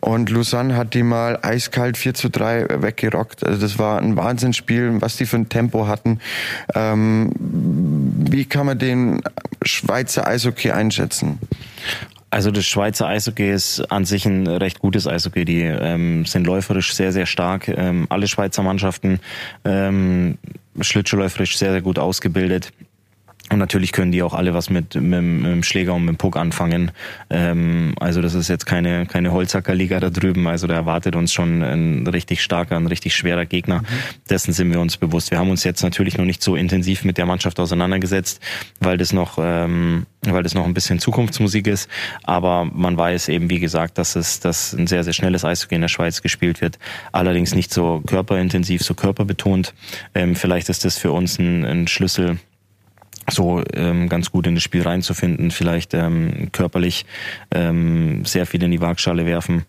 Und 0.00 0.28
Lausanne 0.28 0.76
hat 0.76 0.92
die 0.92 1.02
mal 1.02 1.38
eiskalt 1.40 1.96
4 1.96 2.12
zu 2.12 2.28
3 2.28 2.82
weggerockt. 2.82 3.46
Also 3.46 3.62
das 3.62 3.78
war 3.78 3.98
ein 3.98 4.14
Wahnsinnsspiel, 4.14 5.00
was 5.00 5.16
die 5.16 5.24
für 5.24 5.36
ein 5.36 5.48
Tempo 5.48 5.86
hatten. 5.86 6.20
Ähm, 6.74 7.32
wie 7.38 8.44
kann 8.44 8.66
man 8.66 8.78
den 8.78 9.22
Schweizer 9.62 10.26
Eishockey 10.26 10.70
einschätzen? 10.70 11.38
Also 12.30 12.50
das 12.50 12.66
Schweizer 12.66 13.06
Eishockey 13.06 13.50
ist 13.50 13.80
an 13.90 14.04
sich 14.04 14.26
ein 14.26 14.46
recht 14.46 14.80
gutes 14.80 15.06
Eishockey. 15.06 15.44
Die 15.44 15.62
ähm, 15.62 16.26
sind 16.26 16.46
läuferisch 16.46 16.92
sehr, 16.92 17.10
sehr 17.12 17.24
stark. 17.24 17.68
Ähm, 17.68 18.06
alle 18.10 18.28
Schweizer 18.28 18.62
Mannschaften 18.62 19.20
ähm, 19.64 20.36
schlittschuhläuferisch 20.78 21.56
sehr, 21.56 21.72
sehr 21.72 21.80
gut 21.80 21.98
ausgebildet. 21.98 22.70
Und 23.50 23.58
natürlich 23.58 23.92
können 23.92 24.12
die 24.12 24.22
auch 24.22 24.34
alle 24.34 24.52
was 24.52 24.68
mit, 24.68 24.94
mit, 24.94 25.22
mit 25.22 25.50
dem 25.50 25.62
Schläger 25.62 25.94
und 25.94 26.04
mit 26.04 26.14
dem 26.14 26.18
Puck 26.18 26.36
anfangen. 26.36 26.90
Ähm, 27.30 27.94
also 27.98 28.20
das 28.20 28.34
ist 28.34 28.48
jetzt 28.48 28.66
keine, 28.66 29.06
keine 29.06 29.32
Holzhackerliga 29.32 30.00
da 30.00 30.10
drüben. 30.10 30.46
Also 30.46 30.66
da 30.66 30.74
erwartet 30.74 31.16
uns 31.16 31.32
schon 31.32 31.62
ein 31.62 32.06
richtig 32.06 32.42
starker, 32.42 32.76
ein 32.76 32.86
richtig 32.86 33.14
schwerer 33.14 33.46
Gegner. 33.46 33.80
Mhm. 33.80 33.86
Dessen 34.28 34.52
sind 34.52 34.70
wir 34.70 34.80
uns 34.80 34.98
bewusst. 34.98 35.30
Wir 35.30 35.38
haben 35.38 35.50
uns 35.50 35.64
jetzt 35.64 35.82
natürlich 35.82 36.18
noch 36.18 36.26
nicht 36.26 36.42
so 36.42 36.56
intensiv 36.56 37.04
mit 37.04 37.16
der 37.16 37.24
Mannschaft 37.24 37.58
auseinandergesetzt, 37.58 38.40
weil 38.80 38.98
das 38.98 39.14
noch, 39.14 39.38
ähm, 39.40 40.04
weil 40.22 40.42
das 40.42 40.54
noch 40.54 40.66
ein 40.66 40.74
bisschen 40.74 40.98
Zukunftsmusik 40.98 41.66
ist. 41.66 41.88
Aber 42.24 42.66
man 42.66 42.98
weiß 42.98 43.30
eben, 43.30 43.48
wie 43.48 43.60
gesagt, 43.60 43.96
dass 43.96 44.14
es, 44.14 44.40
dass 44.40 44.74
ein 44.74 44.86
sehr, 44.86 45.04
sehr 45.04 45.14
schnelles 45.14 45.44
Eishockey 45.44 45.74
in 45.74 45.80
der 45.80 45.88
Schweiz 45.88 46.20
gespielt 46.20 46.60
wird. 46.60 46.78
Allerdings 47.12 47.54
nicht 47.54 47.72
so 47.72 48.02
körperintensiv, 48.06 48.82
so 48.82 48.92
körperbetont. 48.92 49.72
Ähm, 50.14 50.34
vielleicht 50.34 50.68
ist 50.68 50.84
das 50.84 50.98
für 50.98 51.12
uns 51.12 51.38
ein, 51.38 51.64
ein 51.64 51.88
Schlüssel, 51.88 52.38
so 53.30 53.62
ähm, 53.74 54.08
ganz 54.08 54.30
gut 54.30 54.46
in 54.46 54.54
das 54.54 54.64
Spiel 54.64 54.82
reinzufinden, 54.82 55.50
vielleicht 55.50 55.94
ähm, 55.94 56.48
körperlich 56.52 57.06
ähm, 57.50 58.24
sehr 58.24 58.46
viel 58.46 58.62
in 58.62 58.70
die 58.70 58.80
Waagschale 58.80 59.26
werfen, 59.26 59.64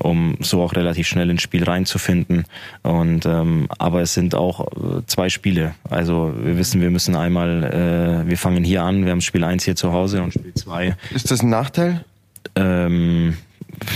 um 0.00 0.36
so 0.40 0.62
auch 0.62 0.74
relativ 0.74 1.06
schnell 1.06 1.30
ins 1.30 1.42
Spiel 1.42 1.64
reinzufinden. 1.64 2.44
Und 2.82 3.26
ähm, 3.26 3.66
aber 3.78 4.02
es 4.02 4.14
sind 4.14 4.34
auch 4.34 4.66
äh, 4.66 5.06
zwei 5.06 5.28
Spiele. 5.28 5.74
Also 5.88 6.34
wir 6.38 6.58
wissen, 6.58 6.80
wir 6.80 6.90
müssen 6.90 7.16
einmal, 7.16 7.64
äh, 7.64 8.28
wir 8.28 8.38
fangen 8.38 8.64
hier 8.64 8.82
an, 8.82 9.04
wir 9.04 9.12
haben 9.12 9.20
Spiel 9.20 9.44
1 9.44 9.64
hier 9.64 9.76
zu 9.76 9.92
Hause 9.92 10.22
und 10.22 10.34
Spiel 10.34 10.54
2. 10.54 10.96
Ist 11.14 11.30
das 11.30 11.42
ein 11.42 11.50
Nachteil? 11.50 12.04
Ähm, 12.54 13.36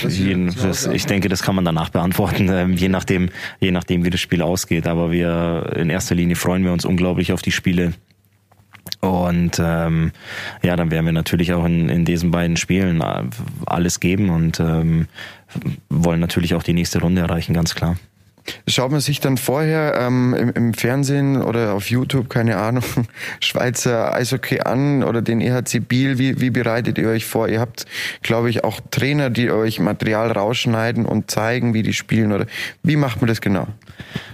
jeden, 0.06 0.54
das, 0.54 0.86
ich 0.86 1.06
denke, 1.06 1.28
das 1.28 1.42
kann 1.42 1.54
man 1.54 1.64
danach 1.64 1.90
beantworten, 1.90 2.48
ähm, 2.52 2.74
je 2.74 2.88
nachdem, 2.88 3.30
je 3.60 3.70
nachdem, 3.70 4.04
wie 4.04 4.10
das 4.10 4.20
Spiel 4.20 4.42
ausgeht. 4.42 4.86
Aber 4.86 5.10
wir 5.10 5.72
in 5.76 5.90
erster 5.90 6.14
Linie 6.14 6.36
freuen 6.36 6.64
wir 6.64 6.72
uns 6.72 6.84
unglaublich 6.84 7.32
auf 7.32 7.42
die 7.42 7.52
Spiele 7.52 7.94
und 9.00 9.58
ähm, 9.58 10.12
ja, 10.62 10.76
dann 10.76 10.90
werden 10.90 11.06
wir 11.06 11.12
natürlich 11.12 11.52
auch 11.54 11.64
in, 11.64 11.88
in 11.88 12.04
diesen 12.04 12.30
beiden 12.30 12.56
Spielen 12.56 13.00
äh, 13.00 13.24
alles 13.66 14.00
geben 14.00 14.30
und 14.30 14.60
ähm, 14.60 15.08
wollen 15.88 16.20
natürlich 16.20 16.54
auch 16.54 16.62
die 16.62 16.74
nächste 16.74 17.00
Runde 17.00 17.22
erreichen, 17.22 17.54
ganz 17.54 17.74
klar. 17.74 17.96
Schaut 18.66 18.90
man 18.90 19.00
sich 19.00 19.20
dann 19.20 19.36
vorher 19.36 19.94
ähm, 20.00 20.34
im, 20.34 20.50
im, 20.50 20.74
Fernsehen 20.74 21.42
oder 21.42 21.74
auf 21.74 21.90
YouTube, 21.90 22.28
keine 22.28 22.56
Ahnung, 22.56 22.84
Schweizer 23.40 24.14
Eishockey 24.14 24.60
an 24.60 25.02
oder 25.02 25.22
den 25.22 25.40
EHC 25.40 25.80
Biel? 25.80 26.18
Wie, 26.18 26.40
wie 26.40 26.50
bereitet 26.50 26.98
ihr 26.98 27.08
euch 27.08 27.24
vor? 27.24 27.48
Ihr 27.48 27.60
habt, 27.60 27.86
glaube 28.22 28.50
ich, 28.50 28.64
auch 28.64 28.80
Trainer, 28.90 29.30
die 29.30 29.50
euch 29.50 29.80
Material 29.80 30.32
rausschneiden 30.32 31.06
und 31.06 31.30
zeigen, 31.30 31.74
wie 31.74 31.82
die 31.82 31.94
spielen. 31.94 32.32
Oder 32.32 32.46
wie 32.82 32.96
macht 32.96 33.20
man 33.20 33.28
das 33.28 33.40
genau? 33.40 33.66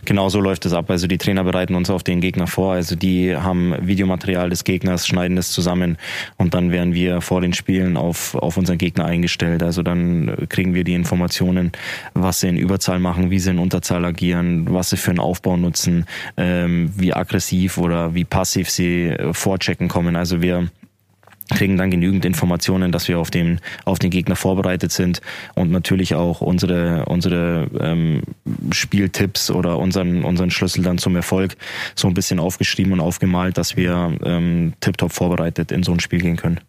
Genau 0.04 0.28
so 0.28 0.40
läuft 0.40 0.64
es 0.66 0.72
ab. 0.72 0.90
Also 0.90 1.06
die 1.08 1.18
Trainer 1.18 1.42
bereiten 1.44 1.74
uns 1.74 1.90
auf 1.90 2.02
den 2.02 2.20
Gegner 2.20 2.46
vor. 2.46 2.74
Also 2.74 2.94
die 2.94 3.36
haben 3.36 3.74
Videomaterial 3.80 4.50
des 4.50 4.64
Gegners, 4.64 5.06
schneiden 5.06 5.36
es 5.36 5.50
zusammen 5.50 5.96
und 6.36 6.54
dann 6.54 6.70
werden 6.70 6.94
wir 6.94 7.20
vor 7.20 7.40
den 7.40 7.52
Spielen 7.52 7.96
auf, 7.96 8.34
auf 8.36 8.56
unseren 8.56 8.78
Gegner 8.78 9.04
eingestellt. 9.04 9.62
Also 9.62 9.82
dann 9.82 10.46
kriegen 10.48 10.74
wir 10.74 10.84
die 10.84 10.94
Informationen, 10.94 11.72
was 12.14 12.40
sie 12.40 12.48
in 12.48 12.56
Überzahl 12.56 13.00
machen, 13.00 13.30
wie 13.30 13.40
sie 13.40 13.50
in 13.50 13.58
Unterzahl 13.58 14.04
agieren, 14.06 14.66
was 14.72 14.90
sie 14.90 14.96
für 14.96 15.10
einen 15.10 15.20
Aufbau 15.20 15.56
nutzen, 15.56 16.06
ähm, 16.36 16.90
wie 16.96 17.12
aggressiv 17.12 17.78
oder 17.78 18.14
wie 18.14 18.24
passiv 18.24 18.70
sie 18.70 19.08
äh, 19.08 19.34
vorchecken 19.34 19.88
kommen. 19.88 20.16
Also 20.16 20.40
wir 20.40 20.68
kriegen 21.50 21.76
dann 21.76 21.90
genügend 21.90 22.24
Informationen, 22.24 22.92
dass 22.92 23.08
wir 23.08 23.18
auf 23.18 23.30
den 23.30 23.60
auf 23.84 23.98
den 23.98 24.10
Gegner 24.10 24.36
vorbereitet 24.36 24.90
sind 24.90 25.20
und 25.54 25.70
natürlich 25.70 26.14
auch 26.14 26.40
unsere 26.40 27.04
unsere 27.06 27.68
ähm, 27.80 28.22
Spieltipps 28.72 29.50
oder 29.50 29.78
unseren 29.78 30.24
unseren 30.24 30.50
Schlüssel 30.50 30.82
dann 30.82 30.98
zum 30.98 31.14
Erfolg 31.14 31.56
so 31.94 32.08
ein 32.08 32.14
bisschen 32.14 32.40
aufgeschrieben 32.40 32.92
und 32.92 33.00
aufgemalt, 33.00 33.58
dass 33.58 33.76
wir 33.76 34.16
ähm, 34.24 34.72
tiptop 34.80 35.12
vorbereitet 35.12 35.70
in 35.70 35.82
so 35.82 35.92
ein 35.92 36.00
Spiel 36.00 36.20
gehen 36.20 36.36
können. 36.36 36.60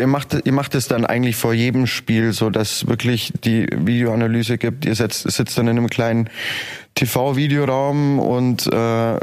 Ihr 0.00 0.06
macht, 0.06 0.36
ihr 0.44 0.52
macht 0.52 0.74
es 0.74 0.88
dann 0.88 1.04
eigentlich 1.04 1.36
vor 1.36 1.52
jedem 1.52 1.86
Spiel 1.86 2.32
so, 2.32 2.50
dass 2.50 2.86
wirklich 2.88 3.32
die 3.44 3.66
Videoanalyse 3.70 4.58
gibt. 4.58 4.84
Ihr 4.86 4.94
setzt, 4.94 5.30
sitzt 5.30 5.58
dann 5.58 5.68
in 5.68 5.76
einem 5.76 5.88
kleinen 5.88 6.30
TV-Videoraum 6.94 8.18
und 8.18 8.66
äh, 8.66 9.18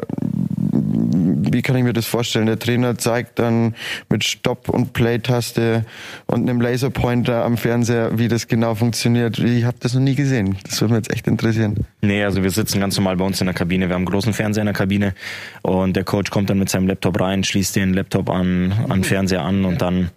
wie 1.52 1.62
kann 1.62 1.76
ich 1.76 1.84
mir 1.84 1.94
das 1.94 2.06
vorstellen? 2.06 2.46
Der 2.46 2.60
Trainer 2.60 2.98
zeigt 2.98 3.40
dann 3.40 3.76
mit 4.10 4.24
Stopp- 4.24 4.70
und 4.70 4.94
Play-Taste 4.94 5.86
und 6.26 6.50
einem 6.50 6.62
Laserpointer 6.62 7.44
am 7.44 7.58
Fernseher, 7.58 8.18
wie 8.18 8.28
das 8.28 8.48
genau 8.48 8.76
funktioniert. 8.76 9.40
Ich 9.40 9.64
habe 9.64 9.78
das 9.80 9.94
noch 9.94 10.02
nie 10.02 10.16
gesehen. 10.16 10.58
Das 10.64 10.82
würde 10.82 10.94
mich 10.94 11.06
jetzt 11.06 11.14
echt 11.14 11.28
interessieren. 11.28 11.86
Nee, 12.02 12.24
also 12.24 12.44
wir 12.44 12.52
sitzen 12.52 12.80
ganz 12.80 12.98
normal 12.98 13.18
bei 13.18 13.26
uns 13.26 13.42
in 13.42 13.48
der 13.48 13.54
Kabine. 13.54 13.88
Wir 13.88 13.96
haben 13.96 14.02
einen 14.02 14.12
großen 14.12 14.34
Fernseher 14.34 14.62
in 14.62 14.68
der 14.68 14.76
Kabine 14.76 15.14
und 15.62 15.96
der 15.96 16.04
Coach 16.04 16.32
kommt 16.32 16.50
dann 16.50 16.60
mit 16.60 16.70
seinem 16.70 16.88
Laptop 16.88 17.20
rein, 17.20 17.44
schließt 17.44 17.76
den 17.76 17.94
Laptop 17.94 18.30
an, 18.30 18.74
an 18.90 19.04
Fernseher 19.04 19.44
an 19.44 19.66
und 19.66 19.82
dann 19.82 20.12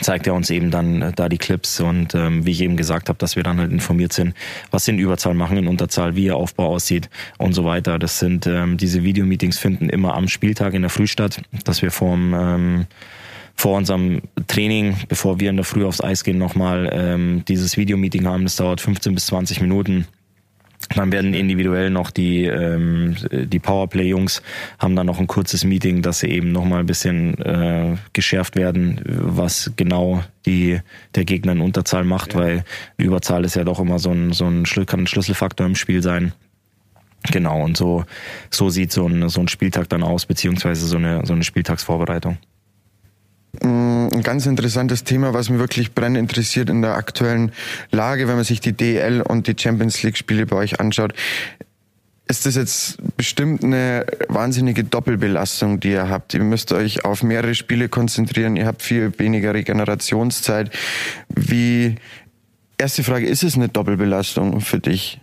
zeigt 0.00 0.26
er 0.26 0.34
uns 0.34 0.50
eben 0.50 0.70
dann 0.70 1.02
äh, 1.02 1.12
da 1.12 1.28
die 1.28 1.38
Clips 1.38 1.80
und 1.80 2.14
ähm, 2.14 2.44
wie 2.46 2.50
ich 2.50 2.60
eben 2.60 2.76
gesagt 2.76 3.08
habe, 3.08 3.18
dass 3.18 3.36
wir 3.36 3.42
dann 3.42 3.58
halt 3.58 3.72
informiert 3.72 4.12
sind, 4.12 4.34
was 4.70 4.84
sie 4.84 4.92
in 4.92 4.98
Überzahl 4.98 5.34
machen, 5.34 5.56
in 5.56 5.68
Unterzahl, 5.68 6.16
wie 6.16 6.24
ihr 6.24 6.36
Aufbau 6.36 6.68
aussieht 6.68 7.08
und 7.38 7.52
so 7.52 7.64
weiter. 7.64 7.98
Das 7.98 8.18
sind 8.18 8.46
ähm, 8.46 8.76
diese 8.76 9.02
Videomeetings 9.02 9.58
finden 9.58 9.88
immer 9.88 10.14
am 10.14 10.28
Spieltag 10.28 10.74
in 10.74 10.82
der 10.82 10.90
Früh 10.90 11.06
statt, 11.06 11.42
dass 11.64 11.82
wir 11.82 11.90
vorm 11.90 12.34
ähm, 12.34 12.86
vor 13.56 13.76
unserem 13.76 14.22
Training, 14.48 14.96
bevor 15.08 15.38
wir 15.38 15.50
in 15.50 15.56
der 15.56 15.64
Früh 15.64 15.84
aufs 15.84 16.02
Eis 16.02 16.24
gehen, 16.24 16.38
nochmal 16.38 16.90
ähm, 16.92 17.44
dieses 17.46 17.76
Videomeeting 17.76 18.26
haben. 18.26 18.42
Das 18.42 18.56
dauert 18.56 18.80
15 18.80 19.14
bis 19.14 19.26
20 19.26 19.60
Minuten 19.60 20.06
dann 20.88 21.12
werden 21.12 21.34
individuell 21.34 21.90
noch 21.90 22.10
die, 22.10 22.44
ähm, 22.44 23.16
die 23.30 23.58
Powerplay-Jungs 23.58 24.42
haben 24.78 24.96
dann 24.96 25.06
noch 25.06 25.20
ein 25.20 25.26
kurzes 25.26 25.64
Meeting, 25.64 26.02
dass 26.02 26.20
sie 26.20 26.28
eben 26.28 26.52
nochmal 26.52 26.80
ein 26.80 26.86
bisschen 26.86 27.38
äh, 27.38 27.96
geschärft 28.12 28.56
werden, 28.56 29.00
was 29.04 29.72
genau 29.76 30.22
die, 30.46 30.80
der 31.14 31.24
Gegner 31.24 31.52
in 31.52 31.60
Unterzahl 31.60 32.04
macht, 32.04 32.34
ja. 32.34 32.40
weil 32.40 32.64
Überzahl 32.96 33.44
ist 33.44 33.56
ja 33.56 33.64
doch 33.64 33.80
immer 33.80 33.98
so 33.98 34.10
ein, 34.10 34.32
so 34.32 34.46
ein, 34.46 34.64
kann 34.86 35.00
ein 35.00 35.06
Schlüsselfaktor 35.06 35.66
im 35.66 35.74
Spiel 35.74 36.02
sein. 36.02 36.32
Genau, 37.30 37.62
und 37.62 37.76
so, 37.76 38.04
so 38.50 38.68
sieht 38.68 38.92
so 38.92 39.06
ein, 39.06 39.28
so 39.28 39.40
ein 39.40 39.48
Spieltag 39.48 39.88
dann 39.88 40.02
aus, 40.02 40.26
beziehungsweise 40.26 40.86
so 40.86 40.96
eine, 40.96 41.24
so 41.24 41.32
eine 41.32 41.44
Spieltagsvorbereitung. 41.44 42.36
Mm, 43.62 44.08
ein 44.12 44.22
ganz 44.22 44.46
interessantes 44.46 45.04
Thema, 45.04 45.34
was 45.34 45.50
mich 45.50 45.58
wirklich 45.58 45.94
brennend 45.94 46.18
interessiert 46.18 46.70
in 46.70 46.82
der 46.82 46.94
aktuellen 46.94 47.52
Lage, 47.90 48.28
wenn 48.28 48.36
man 48.36 48.44
sich 48.44 48.60
die 48.60 48.72
DL 48.72 49.20
und 49.20 49.46
die 49.46 49.54
Champions 49.58 50.02
League 50.02 50.16
Spiele 50.16 50.46
bei 50.46 50.56
euch 50.56 50.80
anschaut. 50.80 51.14
Ist 52.26 52.46
das 52.46 52.54
jetzt 52.54 52.98
bestimmt 53.18 53.62
eine 53.62 54.06
wahnsinnige 54.28 54.82
Doppelbelastung, 54.82 55.78
die 55.80 55.90
ihr 55.90 56.08
habt? 56.08 56.32
Ihr 56.32 56.42
müsst 56.42 56.72
euch 56.72 57.04
auf 57.04 57.22
mehrere 57.22 57.54
Spiele 57.54 57.90
konzentrieren, 57.90 58.56
ihr 58.56 58.66
habt 58.66 58.82
viel 58.82 59.12
weniger 59.18 59.52
Regenerationszeit. 59.52 60.70
Wie, 61.28 61.96
erste 62.78 63.04
Frage, 63.04 63.26
ist 63.26 63.42
es 63.42 63.56
eine 63.56 63.68
Doppelbelastung 63.68 64.62
für 64.62 64.80
dich? 64.80 65.20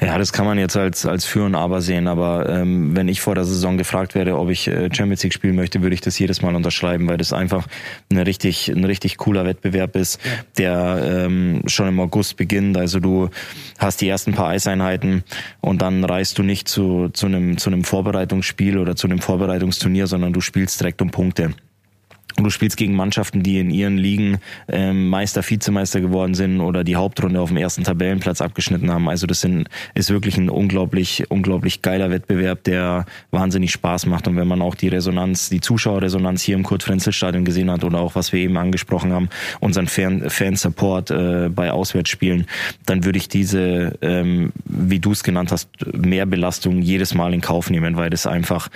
Ja, 0.00 0.18
das 0.18 0.32
kann 0.32 0.44
man 0.44 0.58
jetzt 0.58 0.76
als, 0.76 1.06
als 1.06 1.24
Für 1.24 1.44
und 1.44 1.54
Aber 1.54 1.80
sehen, 1.80 2.08
aber 2.08 2.48
ähm, 2.48 2.96
wenn 2.96 3.08
ich 3.08 3.20
vor 3.20 3.34
der 3.34 3.44
Saison 3.44 3.76
gefragt 3.78 4.14
werde, 4.14 4.38
ob 4.38 4.50
ich 4.50 4.66
äh, 4.68 4.88
Champions 4.92 5.22
League 5.22 5.32
spielen 5.32 5.54
möchte, 5.54 5.82
würde 5.82 5.94
ich 5.94 6.00
das 6.00 6.18
jedes 6.18 6.42
Mal 6.42 6.54
unterschreiben, 6.54 7.08
weil 7.08 7.16
das 7.16 7.32
einfach 7.32 7.66
ein 8.10 8.18
richtig, 8.18 8.68
ein 8.68 8.84
richtig 8.84 9.16
cooler 9.16 9.44
Wettbewerb 9.44 9.96
ist, 9.96 10.20
ja. 10.24 10.30
der 10.58 11.24
ähm, 11.24 11.62
schon 11.66 11.88
im 11.88 12.00
August 12.00 12.36
beginnt. 12.36 12.76
Also 12.76 13.00
du 13.00 13.30
hast 13.78 14.00
die 14.00 14.08
ersten 14.08 14.32
paar 14.32 14.48
Eiseinheiten 14.48 15.24
und 15.60 15.82
dann 15.82 16.04
reist 16.04 16.38
du 16.38 16.42
nicht 16.42 16.68
zu, 16.68 17.08
zu, 17.12 17.26
einem, 17.26 17.58
zu 17.58 17.70
einem 17.70 17.84
Vorbereitungsspiel 17.84 18.78
oder 18.78 18.96
zu 18.96 19.06
einem 19.06 19.20
Vorbereitungsturnier, 19.20 20.06
sondern 20.06 20.32
du 20.32 20.40
spielst 20.40 20.80
direkt 20.80 21.00
um 21.02 21.10
Punkte. 21.10 21.54
Und 22.36 22.42
du 22.42 22.50
spielst 22.50 22.76
gegen 22.76 22.96
Mannschaften, 22.96 23.44
die 23.44 23.60
in 23.60 23.70
ihren 23.70 23.96
Ligen 23.96 24.38
ähm, 24.66 25.08
Meister, 25.08 25.48
Vizemeister 25.48 26.00
geworden 26.00 26.34
sind 26.34 26.60
oder 26.60 26.82
die 26.82 26.96
Hauptrunde 26.96 27.40
auf 27.40 27.50
dem 27.50 27.58
ersten 27.58 27.84
Tabellenplatz 27.84 28.40
abgeschnitten 28.40 28.90
haben. 28.90 29.08
Also 29.08 29.28
das 29.28 29.40
sind, 29.40 29.68
ist 29.94 30.10
wirklich 30.10 30.36
ein 30.36 30.50
unglaublich, 30.50 31.30
unglaublich 31.30 31.80
geiler 31.82 32.10
Wettbewerb, 32.10 32.64
der 32.64 33.06
wahnsinnig 33.30 33.70
Spaß 33.70 34.06
macht. 34.06 34.26
Und 34.26 34.36
wenn 34.36 34.48
man 34.48 34.62
auch 34.62 34.74
die 34.74 34.88
Resonanz, 34.88 35.48
die 35.48 35.60
Zuschauerresonanz 35.60 36.42
hier 36.42 36.56
im 36.56 36.64
Kurt-Frenzel-Stadion 36.64 37.44
gesehen 37.44 37.70
hat 37.70 37.84
oder 37.84 38.00
auch 38.00 38.16
was 38.16 38.32
wir 38.32 38.40
eben 38.40 38.56
angesprochen 38.56 39.12
haben, 39.12 39.28
unseren 39.60 39.86
Fan, 39.86 40.28
Fansupport 40.28 41.12
äh, 41.12 41.48
bei 41.50 41.70
Auswärtsspielen, 41.70 42.46
dann 42.84 43.04
würde 43.04 43.18
ich 43.18 43.28
diese, 43.28 43.96
ähm, 44.02 44.52
wie 44.64 44.98
du 44.98 45.12
es 45.12 45.22
genannt 45.22 45.52
hast, 45.52 45.68
mehr 45.92 46.26
Belastung 46.26 46.82
jedes 46.82 47.14
Mal 47.14 47.32
in 47.32 47.40
Kauf 47.40 47.70
nehmen, 47.70 47.96
weil 47.96 48.10
das 48.10 48.26
einfach 48.26 48.70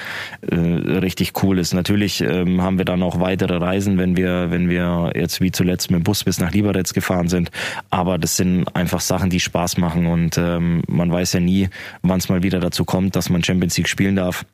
äh, 0.49 0.55
richtig 0.55 1.33
cool 1.43 1.59
ist. 1.59 1.75
Natürlich 1.75 2.21
ähm, 2.21 2.63
haben 2.63 2.79
wir 2.79 2.85
dann 2.85 3.03
auch 3.03 3.19
weitere 3.19 3.48
weitere 3.49 3.65
Reisen, 3.65 3.99
wenn 3.99 4.17
wir, 4.17 4.51
wenn 4.51 4.69
wir 4.69 5.13
jetzt 5.15 5.41
wie 5.41 5.51
zuletzt 5.51 5.91
mit 5.91 6.01
dem 6.01 6.05
Bus 6.05 6.25
bis 6.25 6.39
nach 6.39 6.53
Liberec 6.53 6.93
gefahren 6.93 7.29
sind. 7.29 7.51
Aber 7.91 8.19
das 8.19 8.37
sind 8.37 8.65
einfach 8.75 9.01
Sachen, 9.01 9.31
die 9.31 9.41
Spaß 9.41 9.79
machen 9.79 10.07
und 10.07 10.37
ähm, 10.39 10.83
man 10.87 11.11
weiß 11.11 11.35
ja 11.35 11.41
nie, 11.41 11.69
wann 12.03 12.19
es 12.19 12.29
mal 12.29 12.43
wieder 12.43 12.61
dazu 12.61 12.85
kommt, 12.85 13.17
dass 13.17 13.31
man 13.31 13.43
Champions 13.43 13.77
League 13.77 13.89
spielen 13.89 14.17
darf. 14.17 14.45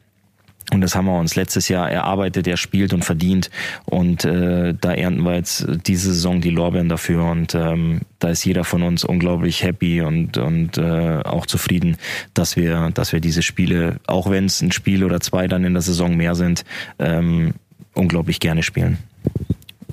Und 0.73 0.81
das 0.81 0.97
haben 0.97 1.05
wir 1.05 1.19
uns 1.19 1.37
letztes 1.37 1.69
Jahr 1.69 1.91
erarbeitet, 1.91 2.47
erspielt 2.47 2.95
und 2.95 3.05
verdient. 3.05 3.51
Und 3.85 4.25
äh, 4.25 4.75
da 4.81 4.95
ernten 4.95 5.23
wir 5.23 5.35
jetzt 5.35 5.67
diese 5.87 6.15
Saison 6.15 6.41
die 6.41 6.49
Lorbeeren 6.49 6.89
dafür. 6.89 7.25
Und 7.25 7.55
ähm, 7.55 8.01
da 8.19 8.31
ist 8.31 8.45
jeder 8.47 8.65
von 8.65 8.83
uns 8.83 9.05
unglaublich 9.05 9.63
happy 9.63 10.01
und, 10.01 10.39
und 10.39 10.79
äh, 10.79 11.21
auch 11.23 11.45
zufrieden, 11.45 11.99
dass 12.33 12.57
wir, 12.57 12.91
dass 12.95 13.13
wir 13.13 13.21
diese 13.21 13.43
Spiele, 13.43 14.01
auch 14.07 14.31
wenn 14.31 14.47
es 14.47 14.63
ein 14.63 14.73
Spiel 14.73 15.05
oder 15.05 15.21
zwei 15.21 15.49
dann 15.49 15.65
in 15.65 15.75
der 15.75 15.83
Saison 15.83 16.17
mehr 16.17 16.35
sind, 16.35 16.65
ähm, 16.99 17.53
unglaublich 17.95 18.41
gerne 18.41 18.63
spielen. 18.63 18.99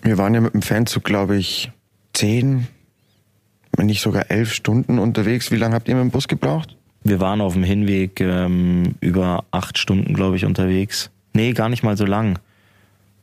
Wir 0.01 0.17
waren 0.17 0.33
ja 0.33 0.41
mit 0.41 0.53
dem 0.53 0.61
Fanzug, 0.61 1.03
glaube 1.03 1.37
ich, 1.37 1.71
zehn, 2.13 2.67
wenn 3.75 3.85
nicht 3.85 4.01
sogar 4.01 4.29
elf 4.29 4.53
Stunden 4.53 4.99
unterwegs. 4.99 5.51
Wie 5.51 5.57
lange 5.57 5.75
habt 5.75 5.87
ihr 5.87 5.95
mit 5.95 6.03
dem 6.03 6.11
Bus 6.11 6.27
gebraucht? 6.27 6.75
Wir 7.03 7.19
waren 7.19 7.41
auf 7.41 7.53
dem 7.53 7.63
Hinweg 7.63 8.19
ähm, 8.21 8.95
über 8.99 9.45
acht 9.51 9.77
Stunden, 9.77 10.13
glaube 10.13 10.35
ich, 10.35 10.45
unterwegs. 10.45 11.09
Nee, 11.33 11.53
gar 11.53 11.69
nicht 11.69 11.83
mal 11.83 11.97
so 11.97 12.05
lang. 12.05 12.39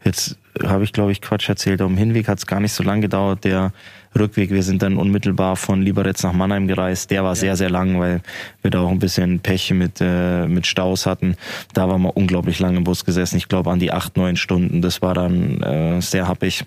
Jetzt 0.04 0.38
habe 0.64 0.84
ich, 0.84 0.92
glaube 0.92 1.12
ich, 1.12 1.20
Quatsch 1.20 1.48
erzählt. 1.48 1.82
Auf 1.82 1.88
dem 1.88 1.96
Hinweg 1.96 2.28
hat 2.28 2.38
es 2.38 2.46
gar 2.46 2.60
nicht 2.60 2.72
so 2.72 2.82
lang 2.82 3.00
gedauert. 3.00 3.44
Der 3.44 3.72
Rückweg, 4.18 4.50
wir 4.50 4.62
sind 4.62 4.82
dann 4.82 4.96
unmittelbar 4.96 5.56
von 5.56 5.82
Liberec 5.82 6.22
nach 6.22 6.32
Mannheim 6.32 6.66
gereist. 6.66 7.10
Der 7.10 7.22
war 7.24 7.32
ja. 7.32 7.34
sehr, 7.36 7.56
sehr 7.56 7.70
lang, 7.70 7.98
weil 7.98 8.22
wir 8.62 8.70
da 8.70 8.80
auch 8.80 8.90
ein 8.90 8.98
bisschen 8.98 9.40
Pech 9.40 9.72
mit, 9.72 10.00
äh, 10.00 10.46
mit 10.46 10.66
Staus 10.66 11.06
hatten. 11.06 11.36
Da 11.74 11.88
waren 11.88 12.02
wir 12.02 12.16
unglaublich 12.16 12.58
lange 12.58 12.78
im 12.78 12.84
Bus 12.84 13.04
gesessen. 13.04 13.36
Ich 13.36 13.48
glaube 13.48 13.70
an 13.70 13.78
die 13.78 13.92
acht, 13.92 14.16
neun 14.16 14.36
Stunden. 14.36 14.82
Das 14.82 15.02
war 15.02 15.14
dann 15.14 15.62
äh, 15.62 16.00
sehr 16.00 16.28
happig. 16.28 16.64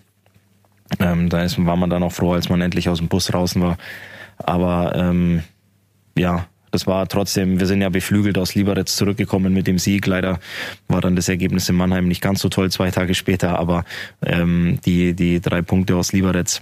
Ähm, 1.00 1.30
da 1.30 1.44
ist, 1.44 1.64
war 1.66 1.78
man 1.78 1.90
dann 1.90 2.04
auch 2.04 2.12
froh, 2.12 2.34
als 2.34 2.50
man 2.50 2.62
endlich 2.62 2.90
aus 2.90 2.98
dem 2.98 3.08
Bus 3.08 3.28
draußen 3.28 3.62
war. 3.62 3.78
Aber 4.38 4.94
ähm, 4.96 5.44
ja, 6.18 6.48
das 6.72 6.88
war 6.88 7.08
trotzdem, 7.08 7.60
wir 7.60 7.68
sind 7.68 7.82
ja 7.82 7.90
beflügelt 7.90 8.38
aus 8.38 8.56
Liberec 8.56 8.88
zurückgekommen 8.88 9.54
mit 9.54 9.68
dem 9.68 9.78
Sieg. 9.78 10.08
Leider 10.08 10.40
war 10.88 11.02
dann 11.02 11.16
das 11.16 11.30
Ergebnis 11.30 11.70
in 11.70 11.76
Mannheim 11.76 12.08
nicht 12.08 12.22
ganz 12.22 12.40
so 12.42 12.50
toll 12.50 12.72
zwei 12.72 12.92
Tage 12.92 13.14
später, 13.14 13.60
aber 13.60 13.86
ähm, 14.26 14.80
die, 14.86 15.14
die 15.14 15.42
drei 15.42 15.62
Punkte 15.62 15.96
aus 15.96 16.14
Liberec, 16.14 16.62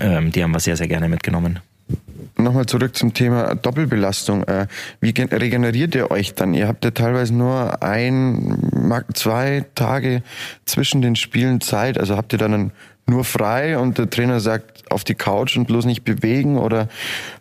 ähm, 0.00 0.32
die 0.32 0.42
haben 0.42 0.52
wir 0.52 0.60
sehr, 0.60 0.76
sehr 0.76 0.88
gerne 0.88 1.08
mitgenommen. 1.08 1.60
Nochmal 2.36 2.66
zurück 2.66 2.96
zum 2.96 3.12
Thema 3.12 3.54
Doppelbelastung. 3.54 4.44
Äh, 4.44 4.66
wie 5.00 5.10
regeneriert 5.10 5.94
ihr 5.94 6.10
euch 6.10 6.34
dann? 6.34 6.54
Ihr 6.54 6.68
habt 6.68 6.84
ja 6.84 6.90
teilweise 6.90 7.34
nur 7.34 7.82
ein, 7.82 9.04
zwei 9.14 9.66
Tage 9.74 10.22
zwischen 10.64 11.02
den 11.02 11.16
Spielen 11.16 11.60
Zeit. 11.60 11.98
Also 11.98 12.16
habt 12.16 12.32
ihr 12.32 12.38
dann 12.38 12.72
nur 13.10 13.24
frei 13.24 13.76
und 13.76 13.98
der 13.98 14.08
Trainer 14.08 14.40
sagt 14.40 14.90
auf 14.90 15.04
die 15.04 15.14
Couch 15.14 15.56
und 15.56 15.66
bloß 15.66 15.84
nicht 15.84 16.04
bewegen? 16.04 16.56
Oder 16.56 16.88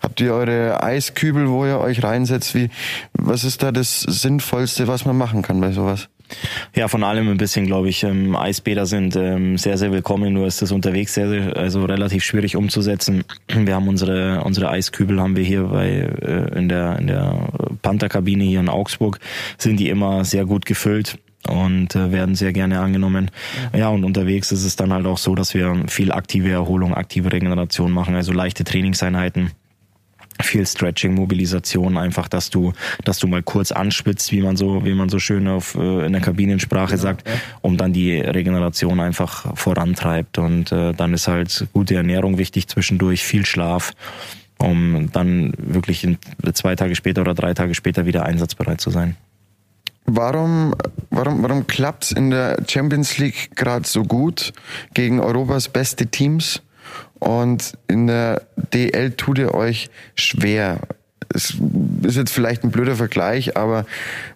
habt 0.02 0.20
ihr 0.20 0.34
eure 0.34 0.84
Eiskübel, 0.84 1.50
wo 1.50 1.66
ihr 1.66 1.80
euch 1.80 2.04
reinsetzt? 2.04 2.56
Wie, 2.56 2.70
was 3.14 3.44
ist 3.44 3.64
da 3.64 3.72
das 3.72 4.02
Sinnvollste, 4.02 4.88
was 4.88 5.06
man 5.06 5.18
machen 5.18 5.42
kann 5.42 5.62
bei 5.62 5.72
sowas? 5.72 6.10
Ja, 6.76 6.88
von 6.88 7.04
allem 7.04 7.30
ein 7.30 7.38
bisschen, 7.38 7.66
glaube 7.66 7.90
ich. 7.90 8.04
Ähm, 8.04 8.36
Eisbäder 8.36 8.86
sind 8.86 9.16
ähm, 9.16 9.58
sehr, 9.58 9.78
sehr 9.78 9.92
willkommen. 9.92 10.34
Nur 10.34 10.46
ist 10.46 10.62
das 10.62 10.72
unterwegs 10.72 11.14
sehr, 11.14 11.30
sehr, 11.30 11.58
also 11.58 11.86
relativ 11.86 12.24
schwierig 12.24 12.56
umzusetzen. 12.56 13.24
Wir 13.48 13.76
haben 13.76 13.88
unsere 13.88 14.44
unsere 14.44 14.70
Eiskübel 14.70 15.20
haben 15.20 15.36
wir 15.36 15.44
hier 15.44 15.64
bei 15.64 15.88
äh, 15.88 16.58
in 16.58 16.70
der 16.70 17.00
in 17.00 17.08
der 17.08 17.50
Pantherkabine 17.82 18.44
hier 18.44 18.60
in 18.60 18.70
Augsburg 18.70 19.20
sind 19.58 19.80
die 19.80 19.90
immer 19.90 20.24
sehr 20.24 20.46
gut 20.46 20.66
gefüllt 20.66 21.18
und 21.50 21.96
äh, 21.96 22.12
werden 22.12 22.36
sehr 22.36 22.54
gerne 22.54 22.80
angenommen. 22.80 23.32
Ja, 23.76 23.90
und 23.90 24.04
unterwegs 24.04 24.52
ist 24.52 24.64
es 24.64 24.76
dann 24.76 24.94
halt 24.94 25.06
auch 25.06 25.18
so, 25.18 25.36
dass 25.36 25.54
wir 25.54 25.84
viel 25.88 26.12
aktive 26.12 26.50
Erholung, 26.50 26.94
aktive 26.94 27.32
Regeneration 27.32 27.92
machen, 27.92 28.16
also 28.16 28.32
leichte 28.32 28.64
Trainingseinheiten 28.64 29.52
viel 30.42 30.66
Stretching, 30.66 31.16
Mobilisation, 31.16 31.98
einfach, 31.98 32.28
dass 32.28 32.50
du, 32.50 32.74
dass 33.04 33.20
du 33.20 33.28
mal 33.28 33.44
kurz 33.44 33.72
anspitzt, 33.72 34.32
wie 34.32 34.42
man 34.42 34.56
so, 34.56 34.86
wie 34.86 34.94
man 34.94 35.10
so 35.10 35.20
schön 35.20 35.48
auf 35.48 35.76
äh, 35.76 36.06
in 36.06 36.14
der 36.14 36.22
Kabinensprache 36.22 36.92
genau, 36.92 37.02
sagt, 37.02 37.28
ja. 37.28 37.34
um 37.62 37.78
dann 37.78 37.94
die 37.94 38.20
Regeneration 38.20 39.00
einfach 39.00 39.58
vorantreibt. 39.58 40.38
Und 40.38 40.72
äh, 40.72 40.94
dann 40.94 41.14
ist 41.14 41.28
halt 41.28 41.68
gute 41.74 41.96
Ernährung 41.96 42.38
wichtig 42.38 42.68
zwischendurch, 42.68 43.24
viel 43.24 43.46
Schlaf, 43.46 43.92
um 44.58 45.12
dann 45.12 45.54
wirklich 45.58 46.08
zwei 46.54 46.76
Tage 46.76 46.96
später 46.96 47.22
oder 47.22 47.34
drei 47.34 47.54
Tage 47.54 47.76
später 47.76 48.06
wieder 48.06 48.26
einsatzbereit 48.26 48.82
zu 48.82 48.90
sein. 48.92 49.18
Warum, 50.12 50.74
warum, 51.12 51.44
warum 51.44 51.68
klappt's 51.68 52.12
in 52.12 52.32
der 52.32 52.58
Champions 52.68 53.20
League 53.20 53.56
gerade 53.56 53.88
so 53.88 54.04
gut 54.04 54.54
gegen 54.96 55.20
Europas 55.20 55.70
beste 55.70 56.08
Teams? 56.08 56.62
Und 57.20 57.74
in 57.88 58.08
der 58.08 58.42
DL 58.74 59.12
tut 59.12 59.38
ihr 59.38 59.54
euch 59.54 59.90
schwer. 60.16 60.80
Es 61.32 61.54
ist 62.02 62.16
jetzt 62.16 62.32
vielleicht 62.32 62.64
ein 62.64 62.72
blöder 62.72 62.96
Vergleich, 62.96 63.56
aber 63.56 63.86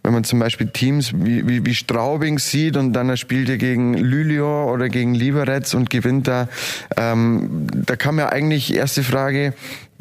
wenn 0.03 0.13
man 0.13 0.23
zum 0.25 0.37
Beispiel 0.37 0.67
Teams 0.67 1.11
wie, 1.15 1.47
wie, 1.47 1.65
wie 1.65 1.73
Straubing 1.73 2.37
sieht 2.37 2.77
und 2.77 2.93
dann 2.93 3.17
spielt 3.17 3.49
ihr 3.49 3.57
gegen 3.57 3.95
Lülio 3.95 4.71
oder 4.71 4.89
gegen 4.89 5.15
Liberec 5.15 5.73
und 5.73 5.89
gewinnt 5.89 6.27
da, 6.27 6.49
ähm, 6.95 7.65
da 7.73 7.95
kann 7.95 8.13
man 8.13 8.27
eigentlich, 8.27 8.75
erste 8.75 9.01
Frage, 9.01 9.55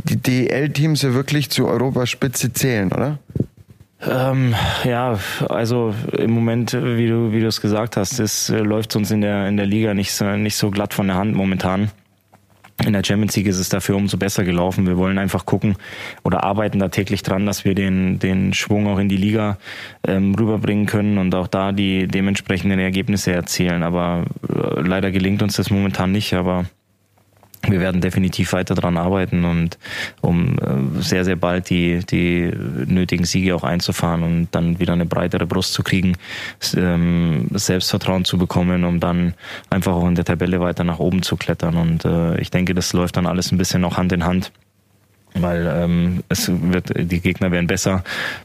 die 0.04 0.16
DL-Teams 0.16 1.00
ja 1.00 1.14
wirklich 1.14 1.48
zur 1.48 1.68
Europaspitze 1.68 2.52
zählen, 2.52 2.92
oder? 2.92 3.18
Ähm, 4.04 4.54
ja, 4.84 5.18
also 5.48 5.94
im 6.12 6.32
Moment, 6.32 6.72
wie 6.72 7.06
du 7.06 7.32
wie 7.32 7.40
du 7.40 7.46
es 7.46 7.60
gesagt 7.60 7.96
hast, 7.96 8.18
es 8.18 8.50
äh, 8.50 8.58
läuft 8.58 8.96
uns 8.96 9.10
in 9.10 9.20
der 9.20 9.46
in 9.48 9.56
der 9.56 9.66
Liga 9.66 9.94
nicht 9.94 10.12
so, 10.12 10.24
nicht 10.36 10.56
so 10.56 10.70
glatt 10.70 10.92
von 10.92 11.06
der 11.06 11.16
Hand 11.16 11.36
momentan. 11.36 11.90
In 12.84 12.94
der 12.94 13.04
Champions 13.04 13.36
League 13.36 13.46
ist 13.46 13.60
es 13.60 13.68
dafür 13.68 13.94
umso 13.94 14.16
besser 14.16 14.42
gelaufen. 14.42 14.86
Wir 14.86 14.96
wollen 14.96 15.18
einfach 15.18 15.46
gucken 15.46 15.76
oder 16.24 16.42
arbeiten 16.42 16.80
da 16.80 16.88
täglich 16.88 17.22
dran, 17.22 17.46
dass 17.46 17.64
wir 17.64 17.74
den, 17.74 18.18
den 18.18 18.54
Schwung 18.54 18.88
auch 18.88 18.98
in 18.98 19.08
die 19.08 19.16
Liga 19.16 19.58
ähm, 20.04 20.34
rüberbringen 20.34 20.86
können 20.86 21.18
und 21.18 21.32
auch 21.34 21.46
da 21.46 21.70
die 21.70 22.08
dementsprechenden 22.08 22.80
Ergebnisse 22.80 23.32
erzielen. 23.32 23.84
Aber 23.84 24.24
äh, 24.48 24.80
leider 24.80 25.12
gelingt 25.12 25.42
uns 25.42 25.56
das 25.56 25.70
momentan 25.70 26.10
nicht. 26.10 26.34
Aber 26.34 26.64
wir 27.72 27.80
werden 27.80 28.00
definitiv 28.00 28.52
weiter 28.52 28.74
daran 28.74 28.96
arbeiten 28.96 29.44
und 29.44 29.78
um 30.20 30.58
äh, 30.58 31.02
sehr, 31.02 31.24
sehr 31.24 31.36
bald 31.36 31.70
die, 31.70 32.04
die 32.04 32.52
nötigen 32.86 33.24
Siege 33.24 33.56
auch 33.56 33.64
einzufahren 33.64 34.22
und 34.22 34.48
dann 34.52 34.78
wieder 34.78 34.92
eine 34.92 35.06
breitere 35.06 35.46
Brust 35.46 35.72
zu 35.72 35.82
kriegen, 35.82 36.16
ähm, 36.76 37.48
Selbstvertrauen 37.52 38.24
zu 38.24 38.36
bekommen, 38.38 38.84
um 38.84 39.00
dann 39.00 39.34
einfach 39.70 39.94
auch 39.94 40.06
in 40.06 40.14
der 40.14 40.26
Tabelle 40.26 40.60
weiter 40.60 40.84
nach 40.84 40.98
oben 40.98 41.22
zu 41.22 41.36
klettern. 41.36 41.76
Und 41.76 42.04
äh, 42.04 42.38
ich 42.40 42.50
denke, 42.50 42.74
das 42.74 42.92
läuft 42.92 43.16
dann 43.16 43.26
alles 43.26 43.50
ein 43.50 43.58
bisschen 43.58 43.80
noch 43.80 43.96
Hand 43.96 44.12
in 44.12 44.24
Hand 44.24 44.52
weil 45.34 45.66
ähm, 45.66 46.22
es 46.28 46.50
wird 46.50 46.92
die 46.94 47.20
Gegner 47.20 47.50
werden 47.50 47.66
besser 47.66 48.04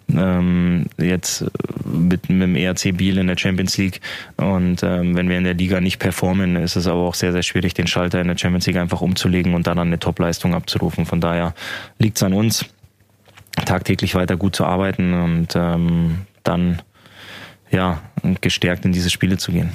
ähm, 0.09 0.85
jetzt 0.97 1.45
mit, 1.97 2.29
mit 2.29 2.41
dem 2.41 2.55
ERC 2.55 2.95
Biel 2.95 3.17
in 3.17 3.27
der 3.27 3.37
Champions 3.37 3.77
League 3.77 4.01
und 4.37 4.83
ähm, 4.83 5.15
wenn 5.15 5.29
wir 5.29 5.37
in 5.37 5.43
der 5.43 5.53
Liga 5.53 5.81
nicht 5.81 5.99
performen, 5.99 6.55
ist 6.55 6.75
es 6.75 6.87
aber 6.87 7.01
auch 7.01 7.15
sehr 7.15 7.31
sehr 7.31 7.43
schwierig 7.43 7.73
den 7.73 7.87
Schalter 7.87 8.21
in 8.21 8.27
der 8.27 8.37
Champions 8.37 8.65
League 8.67 8.77
einfach 8.77 9.01
umzulegen 9.01 9.53
und 9.53 9.67
dann 9.67 9.79
eine 9.79 9.99
Topleistung 9.99 10.53
abzurufen. 10.53 11.05
Von 11.05 11.21
daher 11.21 11.53
liegt 11.99 12.17
es 12.17 12.23
an 12.23 12.33
uns 12.33 12.65
tagtäglich 13.65 14.15
weiter 14.15 14.37
gut 14.37 14.55
zu 14.55 14.65
arbeiten 14.65 15.13
und 15.13 15.55
ähm, 15.55 16.19
dann 16.43 16.81
ja 17.71 18.01
gestärkt 18.41 18.85
in 18.85 18.91
diese 18.91 19.09
Spiele 19.09 19.37
zu 19.37 19.51
gehen. 19.51 19.71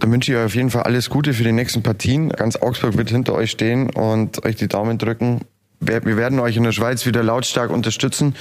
Dann 0.00 0.12
wünsche 0.12 0.32
ich 0.32 0.38
euch 0.38 0.44
auf 0.44 0.54
jeden 0.54 0.70
Fall 0.70 0.82
alles 0.82 1.10
Gute 1.10 1.32
für 1.32 1.44
die 1.44 1.52
nächsten 1.52 1.82
Partien. 1.82 2.28
Ganz 2.28 2.56
Augsburg 2.56 2.96
wird 2.96 3.10
hinter 3.10 3.34
euch 3.34 3.50
stehen 3.50 3.90
und 3.90 4.44
euch 4.44 4.56
die 4.56 4.68
Daumen 4.68 4.98
drücken 4.98 5.40
wir 5.80 6.16
werden 6.16 6.40
euch 6.40 6.56
in 6.56 6.64
der 6.64 6.72
Schweiz 6.72 7.06
wieder 7.06 7.22
lautstark 7.22 7.70
unterstützen 7.70 8.34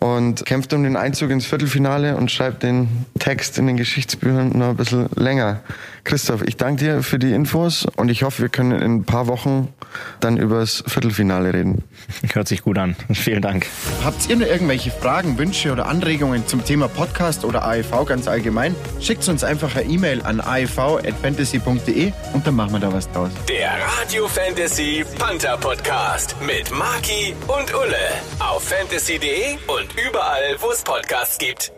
und 0.00 0.44
kämpft 0.44 0.72
um 0.72 0.82
den 0.82 0.96
Einzug 0.96 1.30
ins 1.30 1.46
Viertelfinale 1.46 2.16
und 2.16 2.30
schreibt 2.30 2.62
den 2.62 3.06
Text 3.18 3.58
in 3.58 3.66
den 3.66 3.76
Geschichtsbüchern 3.76 4.50
noch 4.58 4.70
ein 4.70 4.76
bisschen 4.76 5.08
länger. 5.14 5.60
Christoph, 6.02 6.42
ich 6.42 6.56
danke 6.56 6.84
dir 6.84 7.02
für 7.02 7.18
die 7.18 7.32
Infos 7.32 7.86
und 7.96 8.10
ich 8.10 8.24
hoffe, 8.24 8.42
wir 8.42 8.48
können 8.50 8.72
in 8.72 8.96
ein 8.96 9.04
paar 9.04 9.26
Wochen 9.26 9.72
dann 10.20 10.36
über 10.36 10.60
das 10.60 10.84
Viertelfinale 10.86 11.54
reden. 11.54 11.82
Hört 12.32 12.48
sich 12.48 12.62
gut 12.62 12.76
an. 12.76 12.96
Vielen 13.12 13.40
Dank. 13.40 13.66
Habt 14.04 14.28
ihr 14.28 14.36
noch 14.36 14.46
irgendwelche 14.46 14.90
Fragen, 14.90 15.38
Wünsche 15.38 15.72
oder 15.72 15.86
Anregungen 15.86 16.46
zum 16.46 16.64
Thema 16.64 16.88
Podcast 16.88 17.44
oder 17.44 17.64
AEV 17.64 18.04
ganz 18.06 18.28
allgemein? 18.28 18.74
Schickt 19.00 19.26
uns 19.28 19.44
einfach 19.44 19.76
eine 19.76 19.88
E-Mail 19.88 20.22
an 20.22 20.40
aev.fantasy.de 20.40 22.12
und 22.34 22.46
dann 22.46 22.54
machen 22.54 22.72
wir 22.72 22.80
da 22.80 22.92
was 22.92 23.10
draus. 23.10 23.30
Der 23.48 23.70
Radio 23.98 24.28
Fantasy 24.28 25.04
Panther 25.18 25.56
Podcast 25.56 26.36
mit 26.44 26.63
Maki 26.72 27.34
und 27.46 27.74
Ulle 27.74 28.08
auf 28.38 28.62
fantasy.de 28.64 29.56
und 29.66 29.98
überall, 29.98 30.56
wo 30.60 30.70
es 30.70 30.82
Podcasts 30.82 31.38
gibt. 31.38 31.72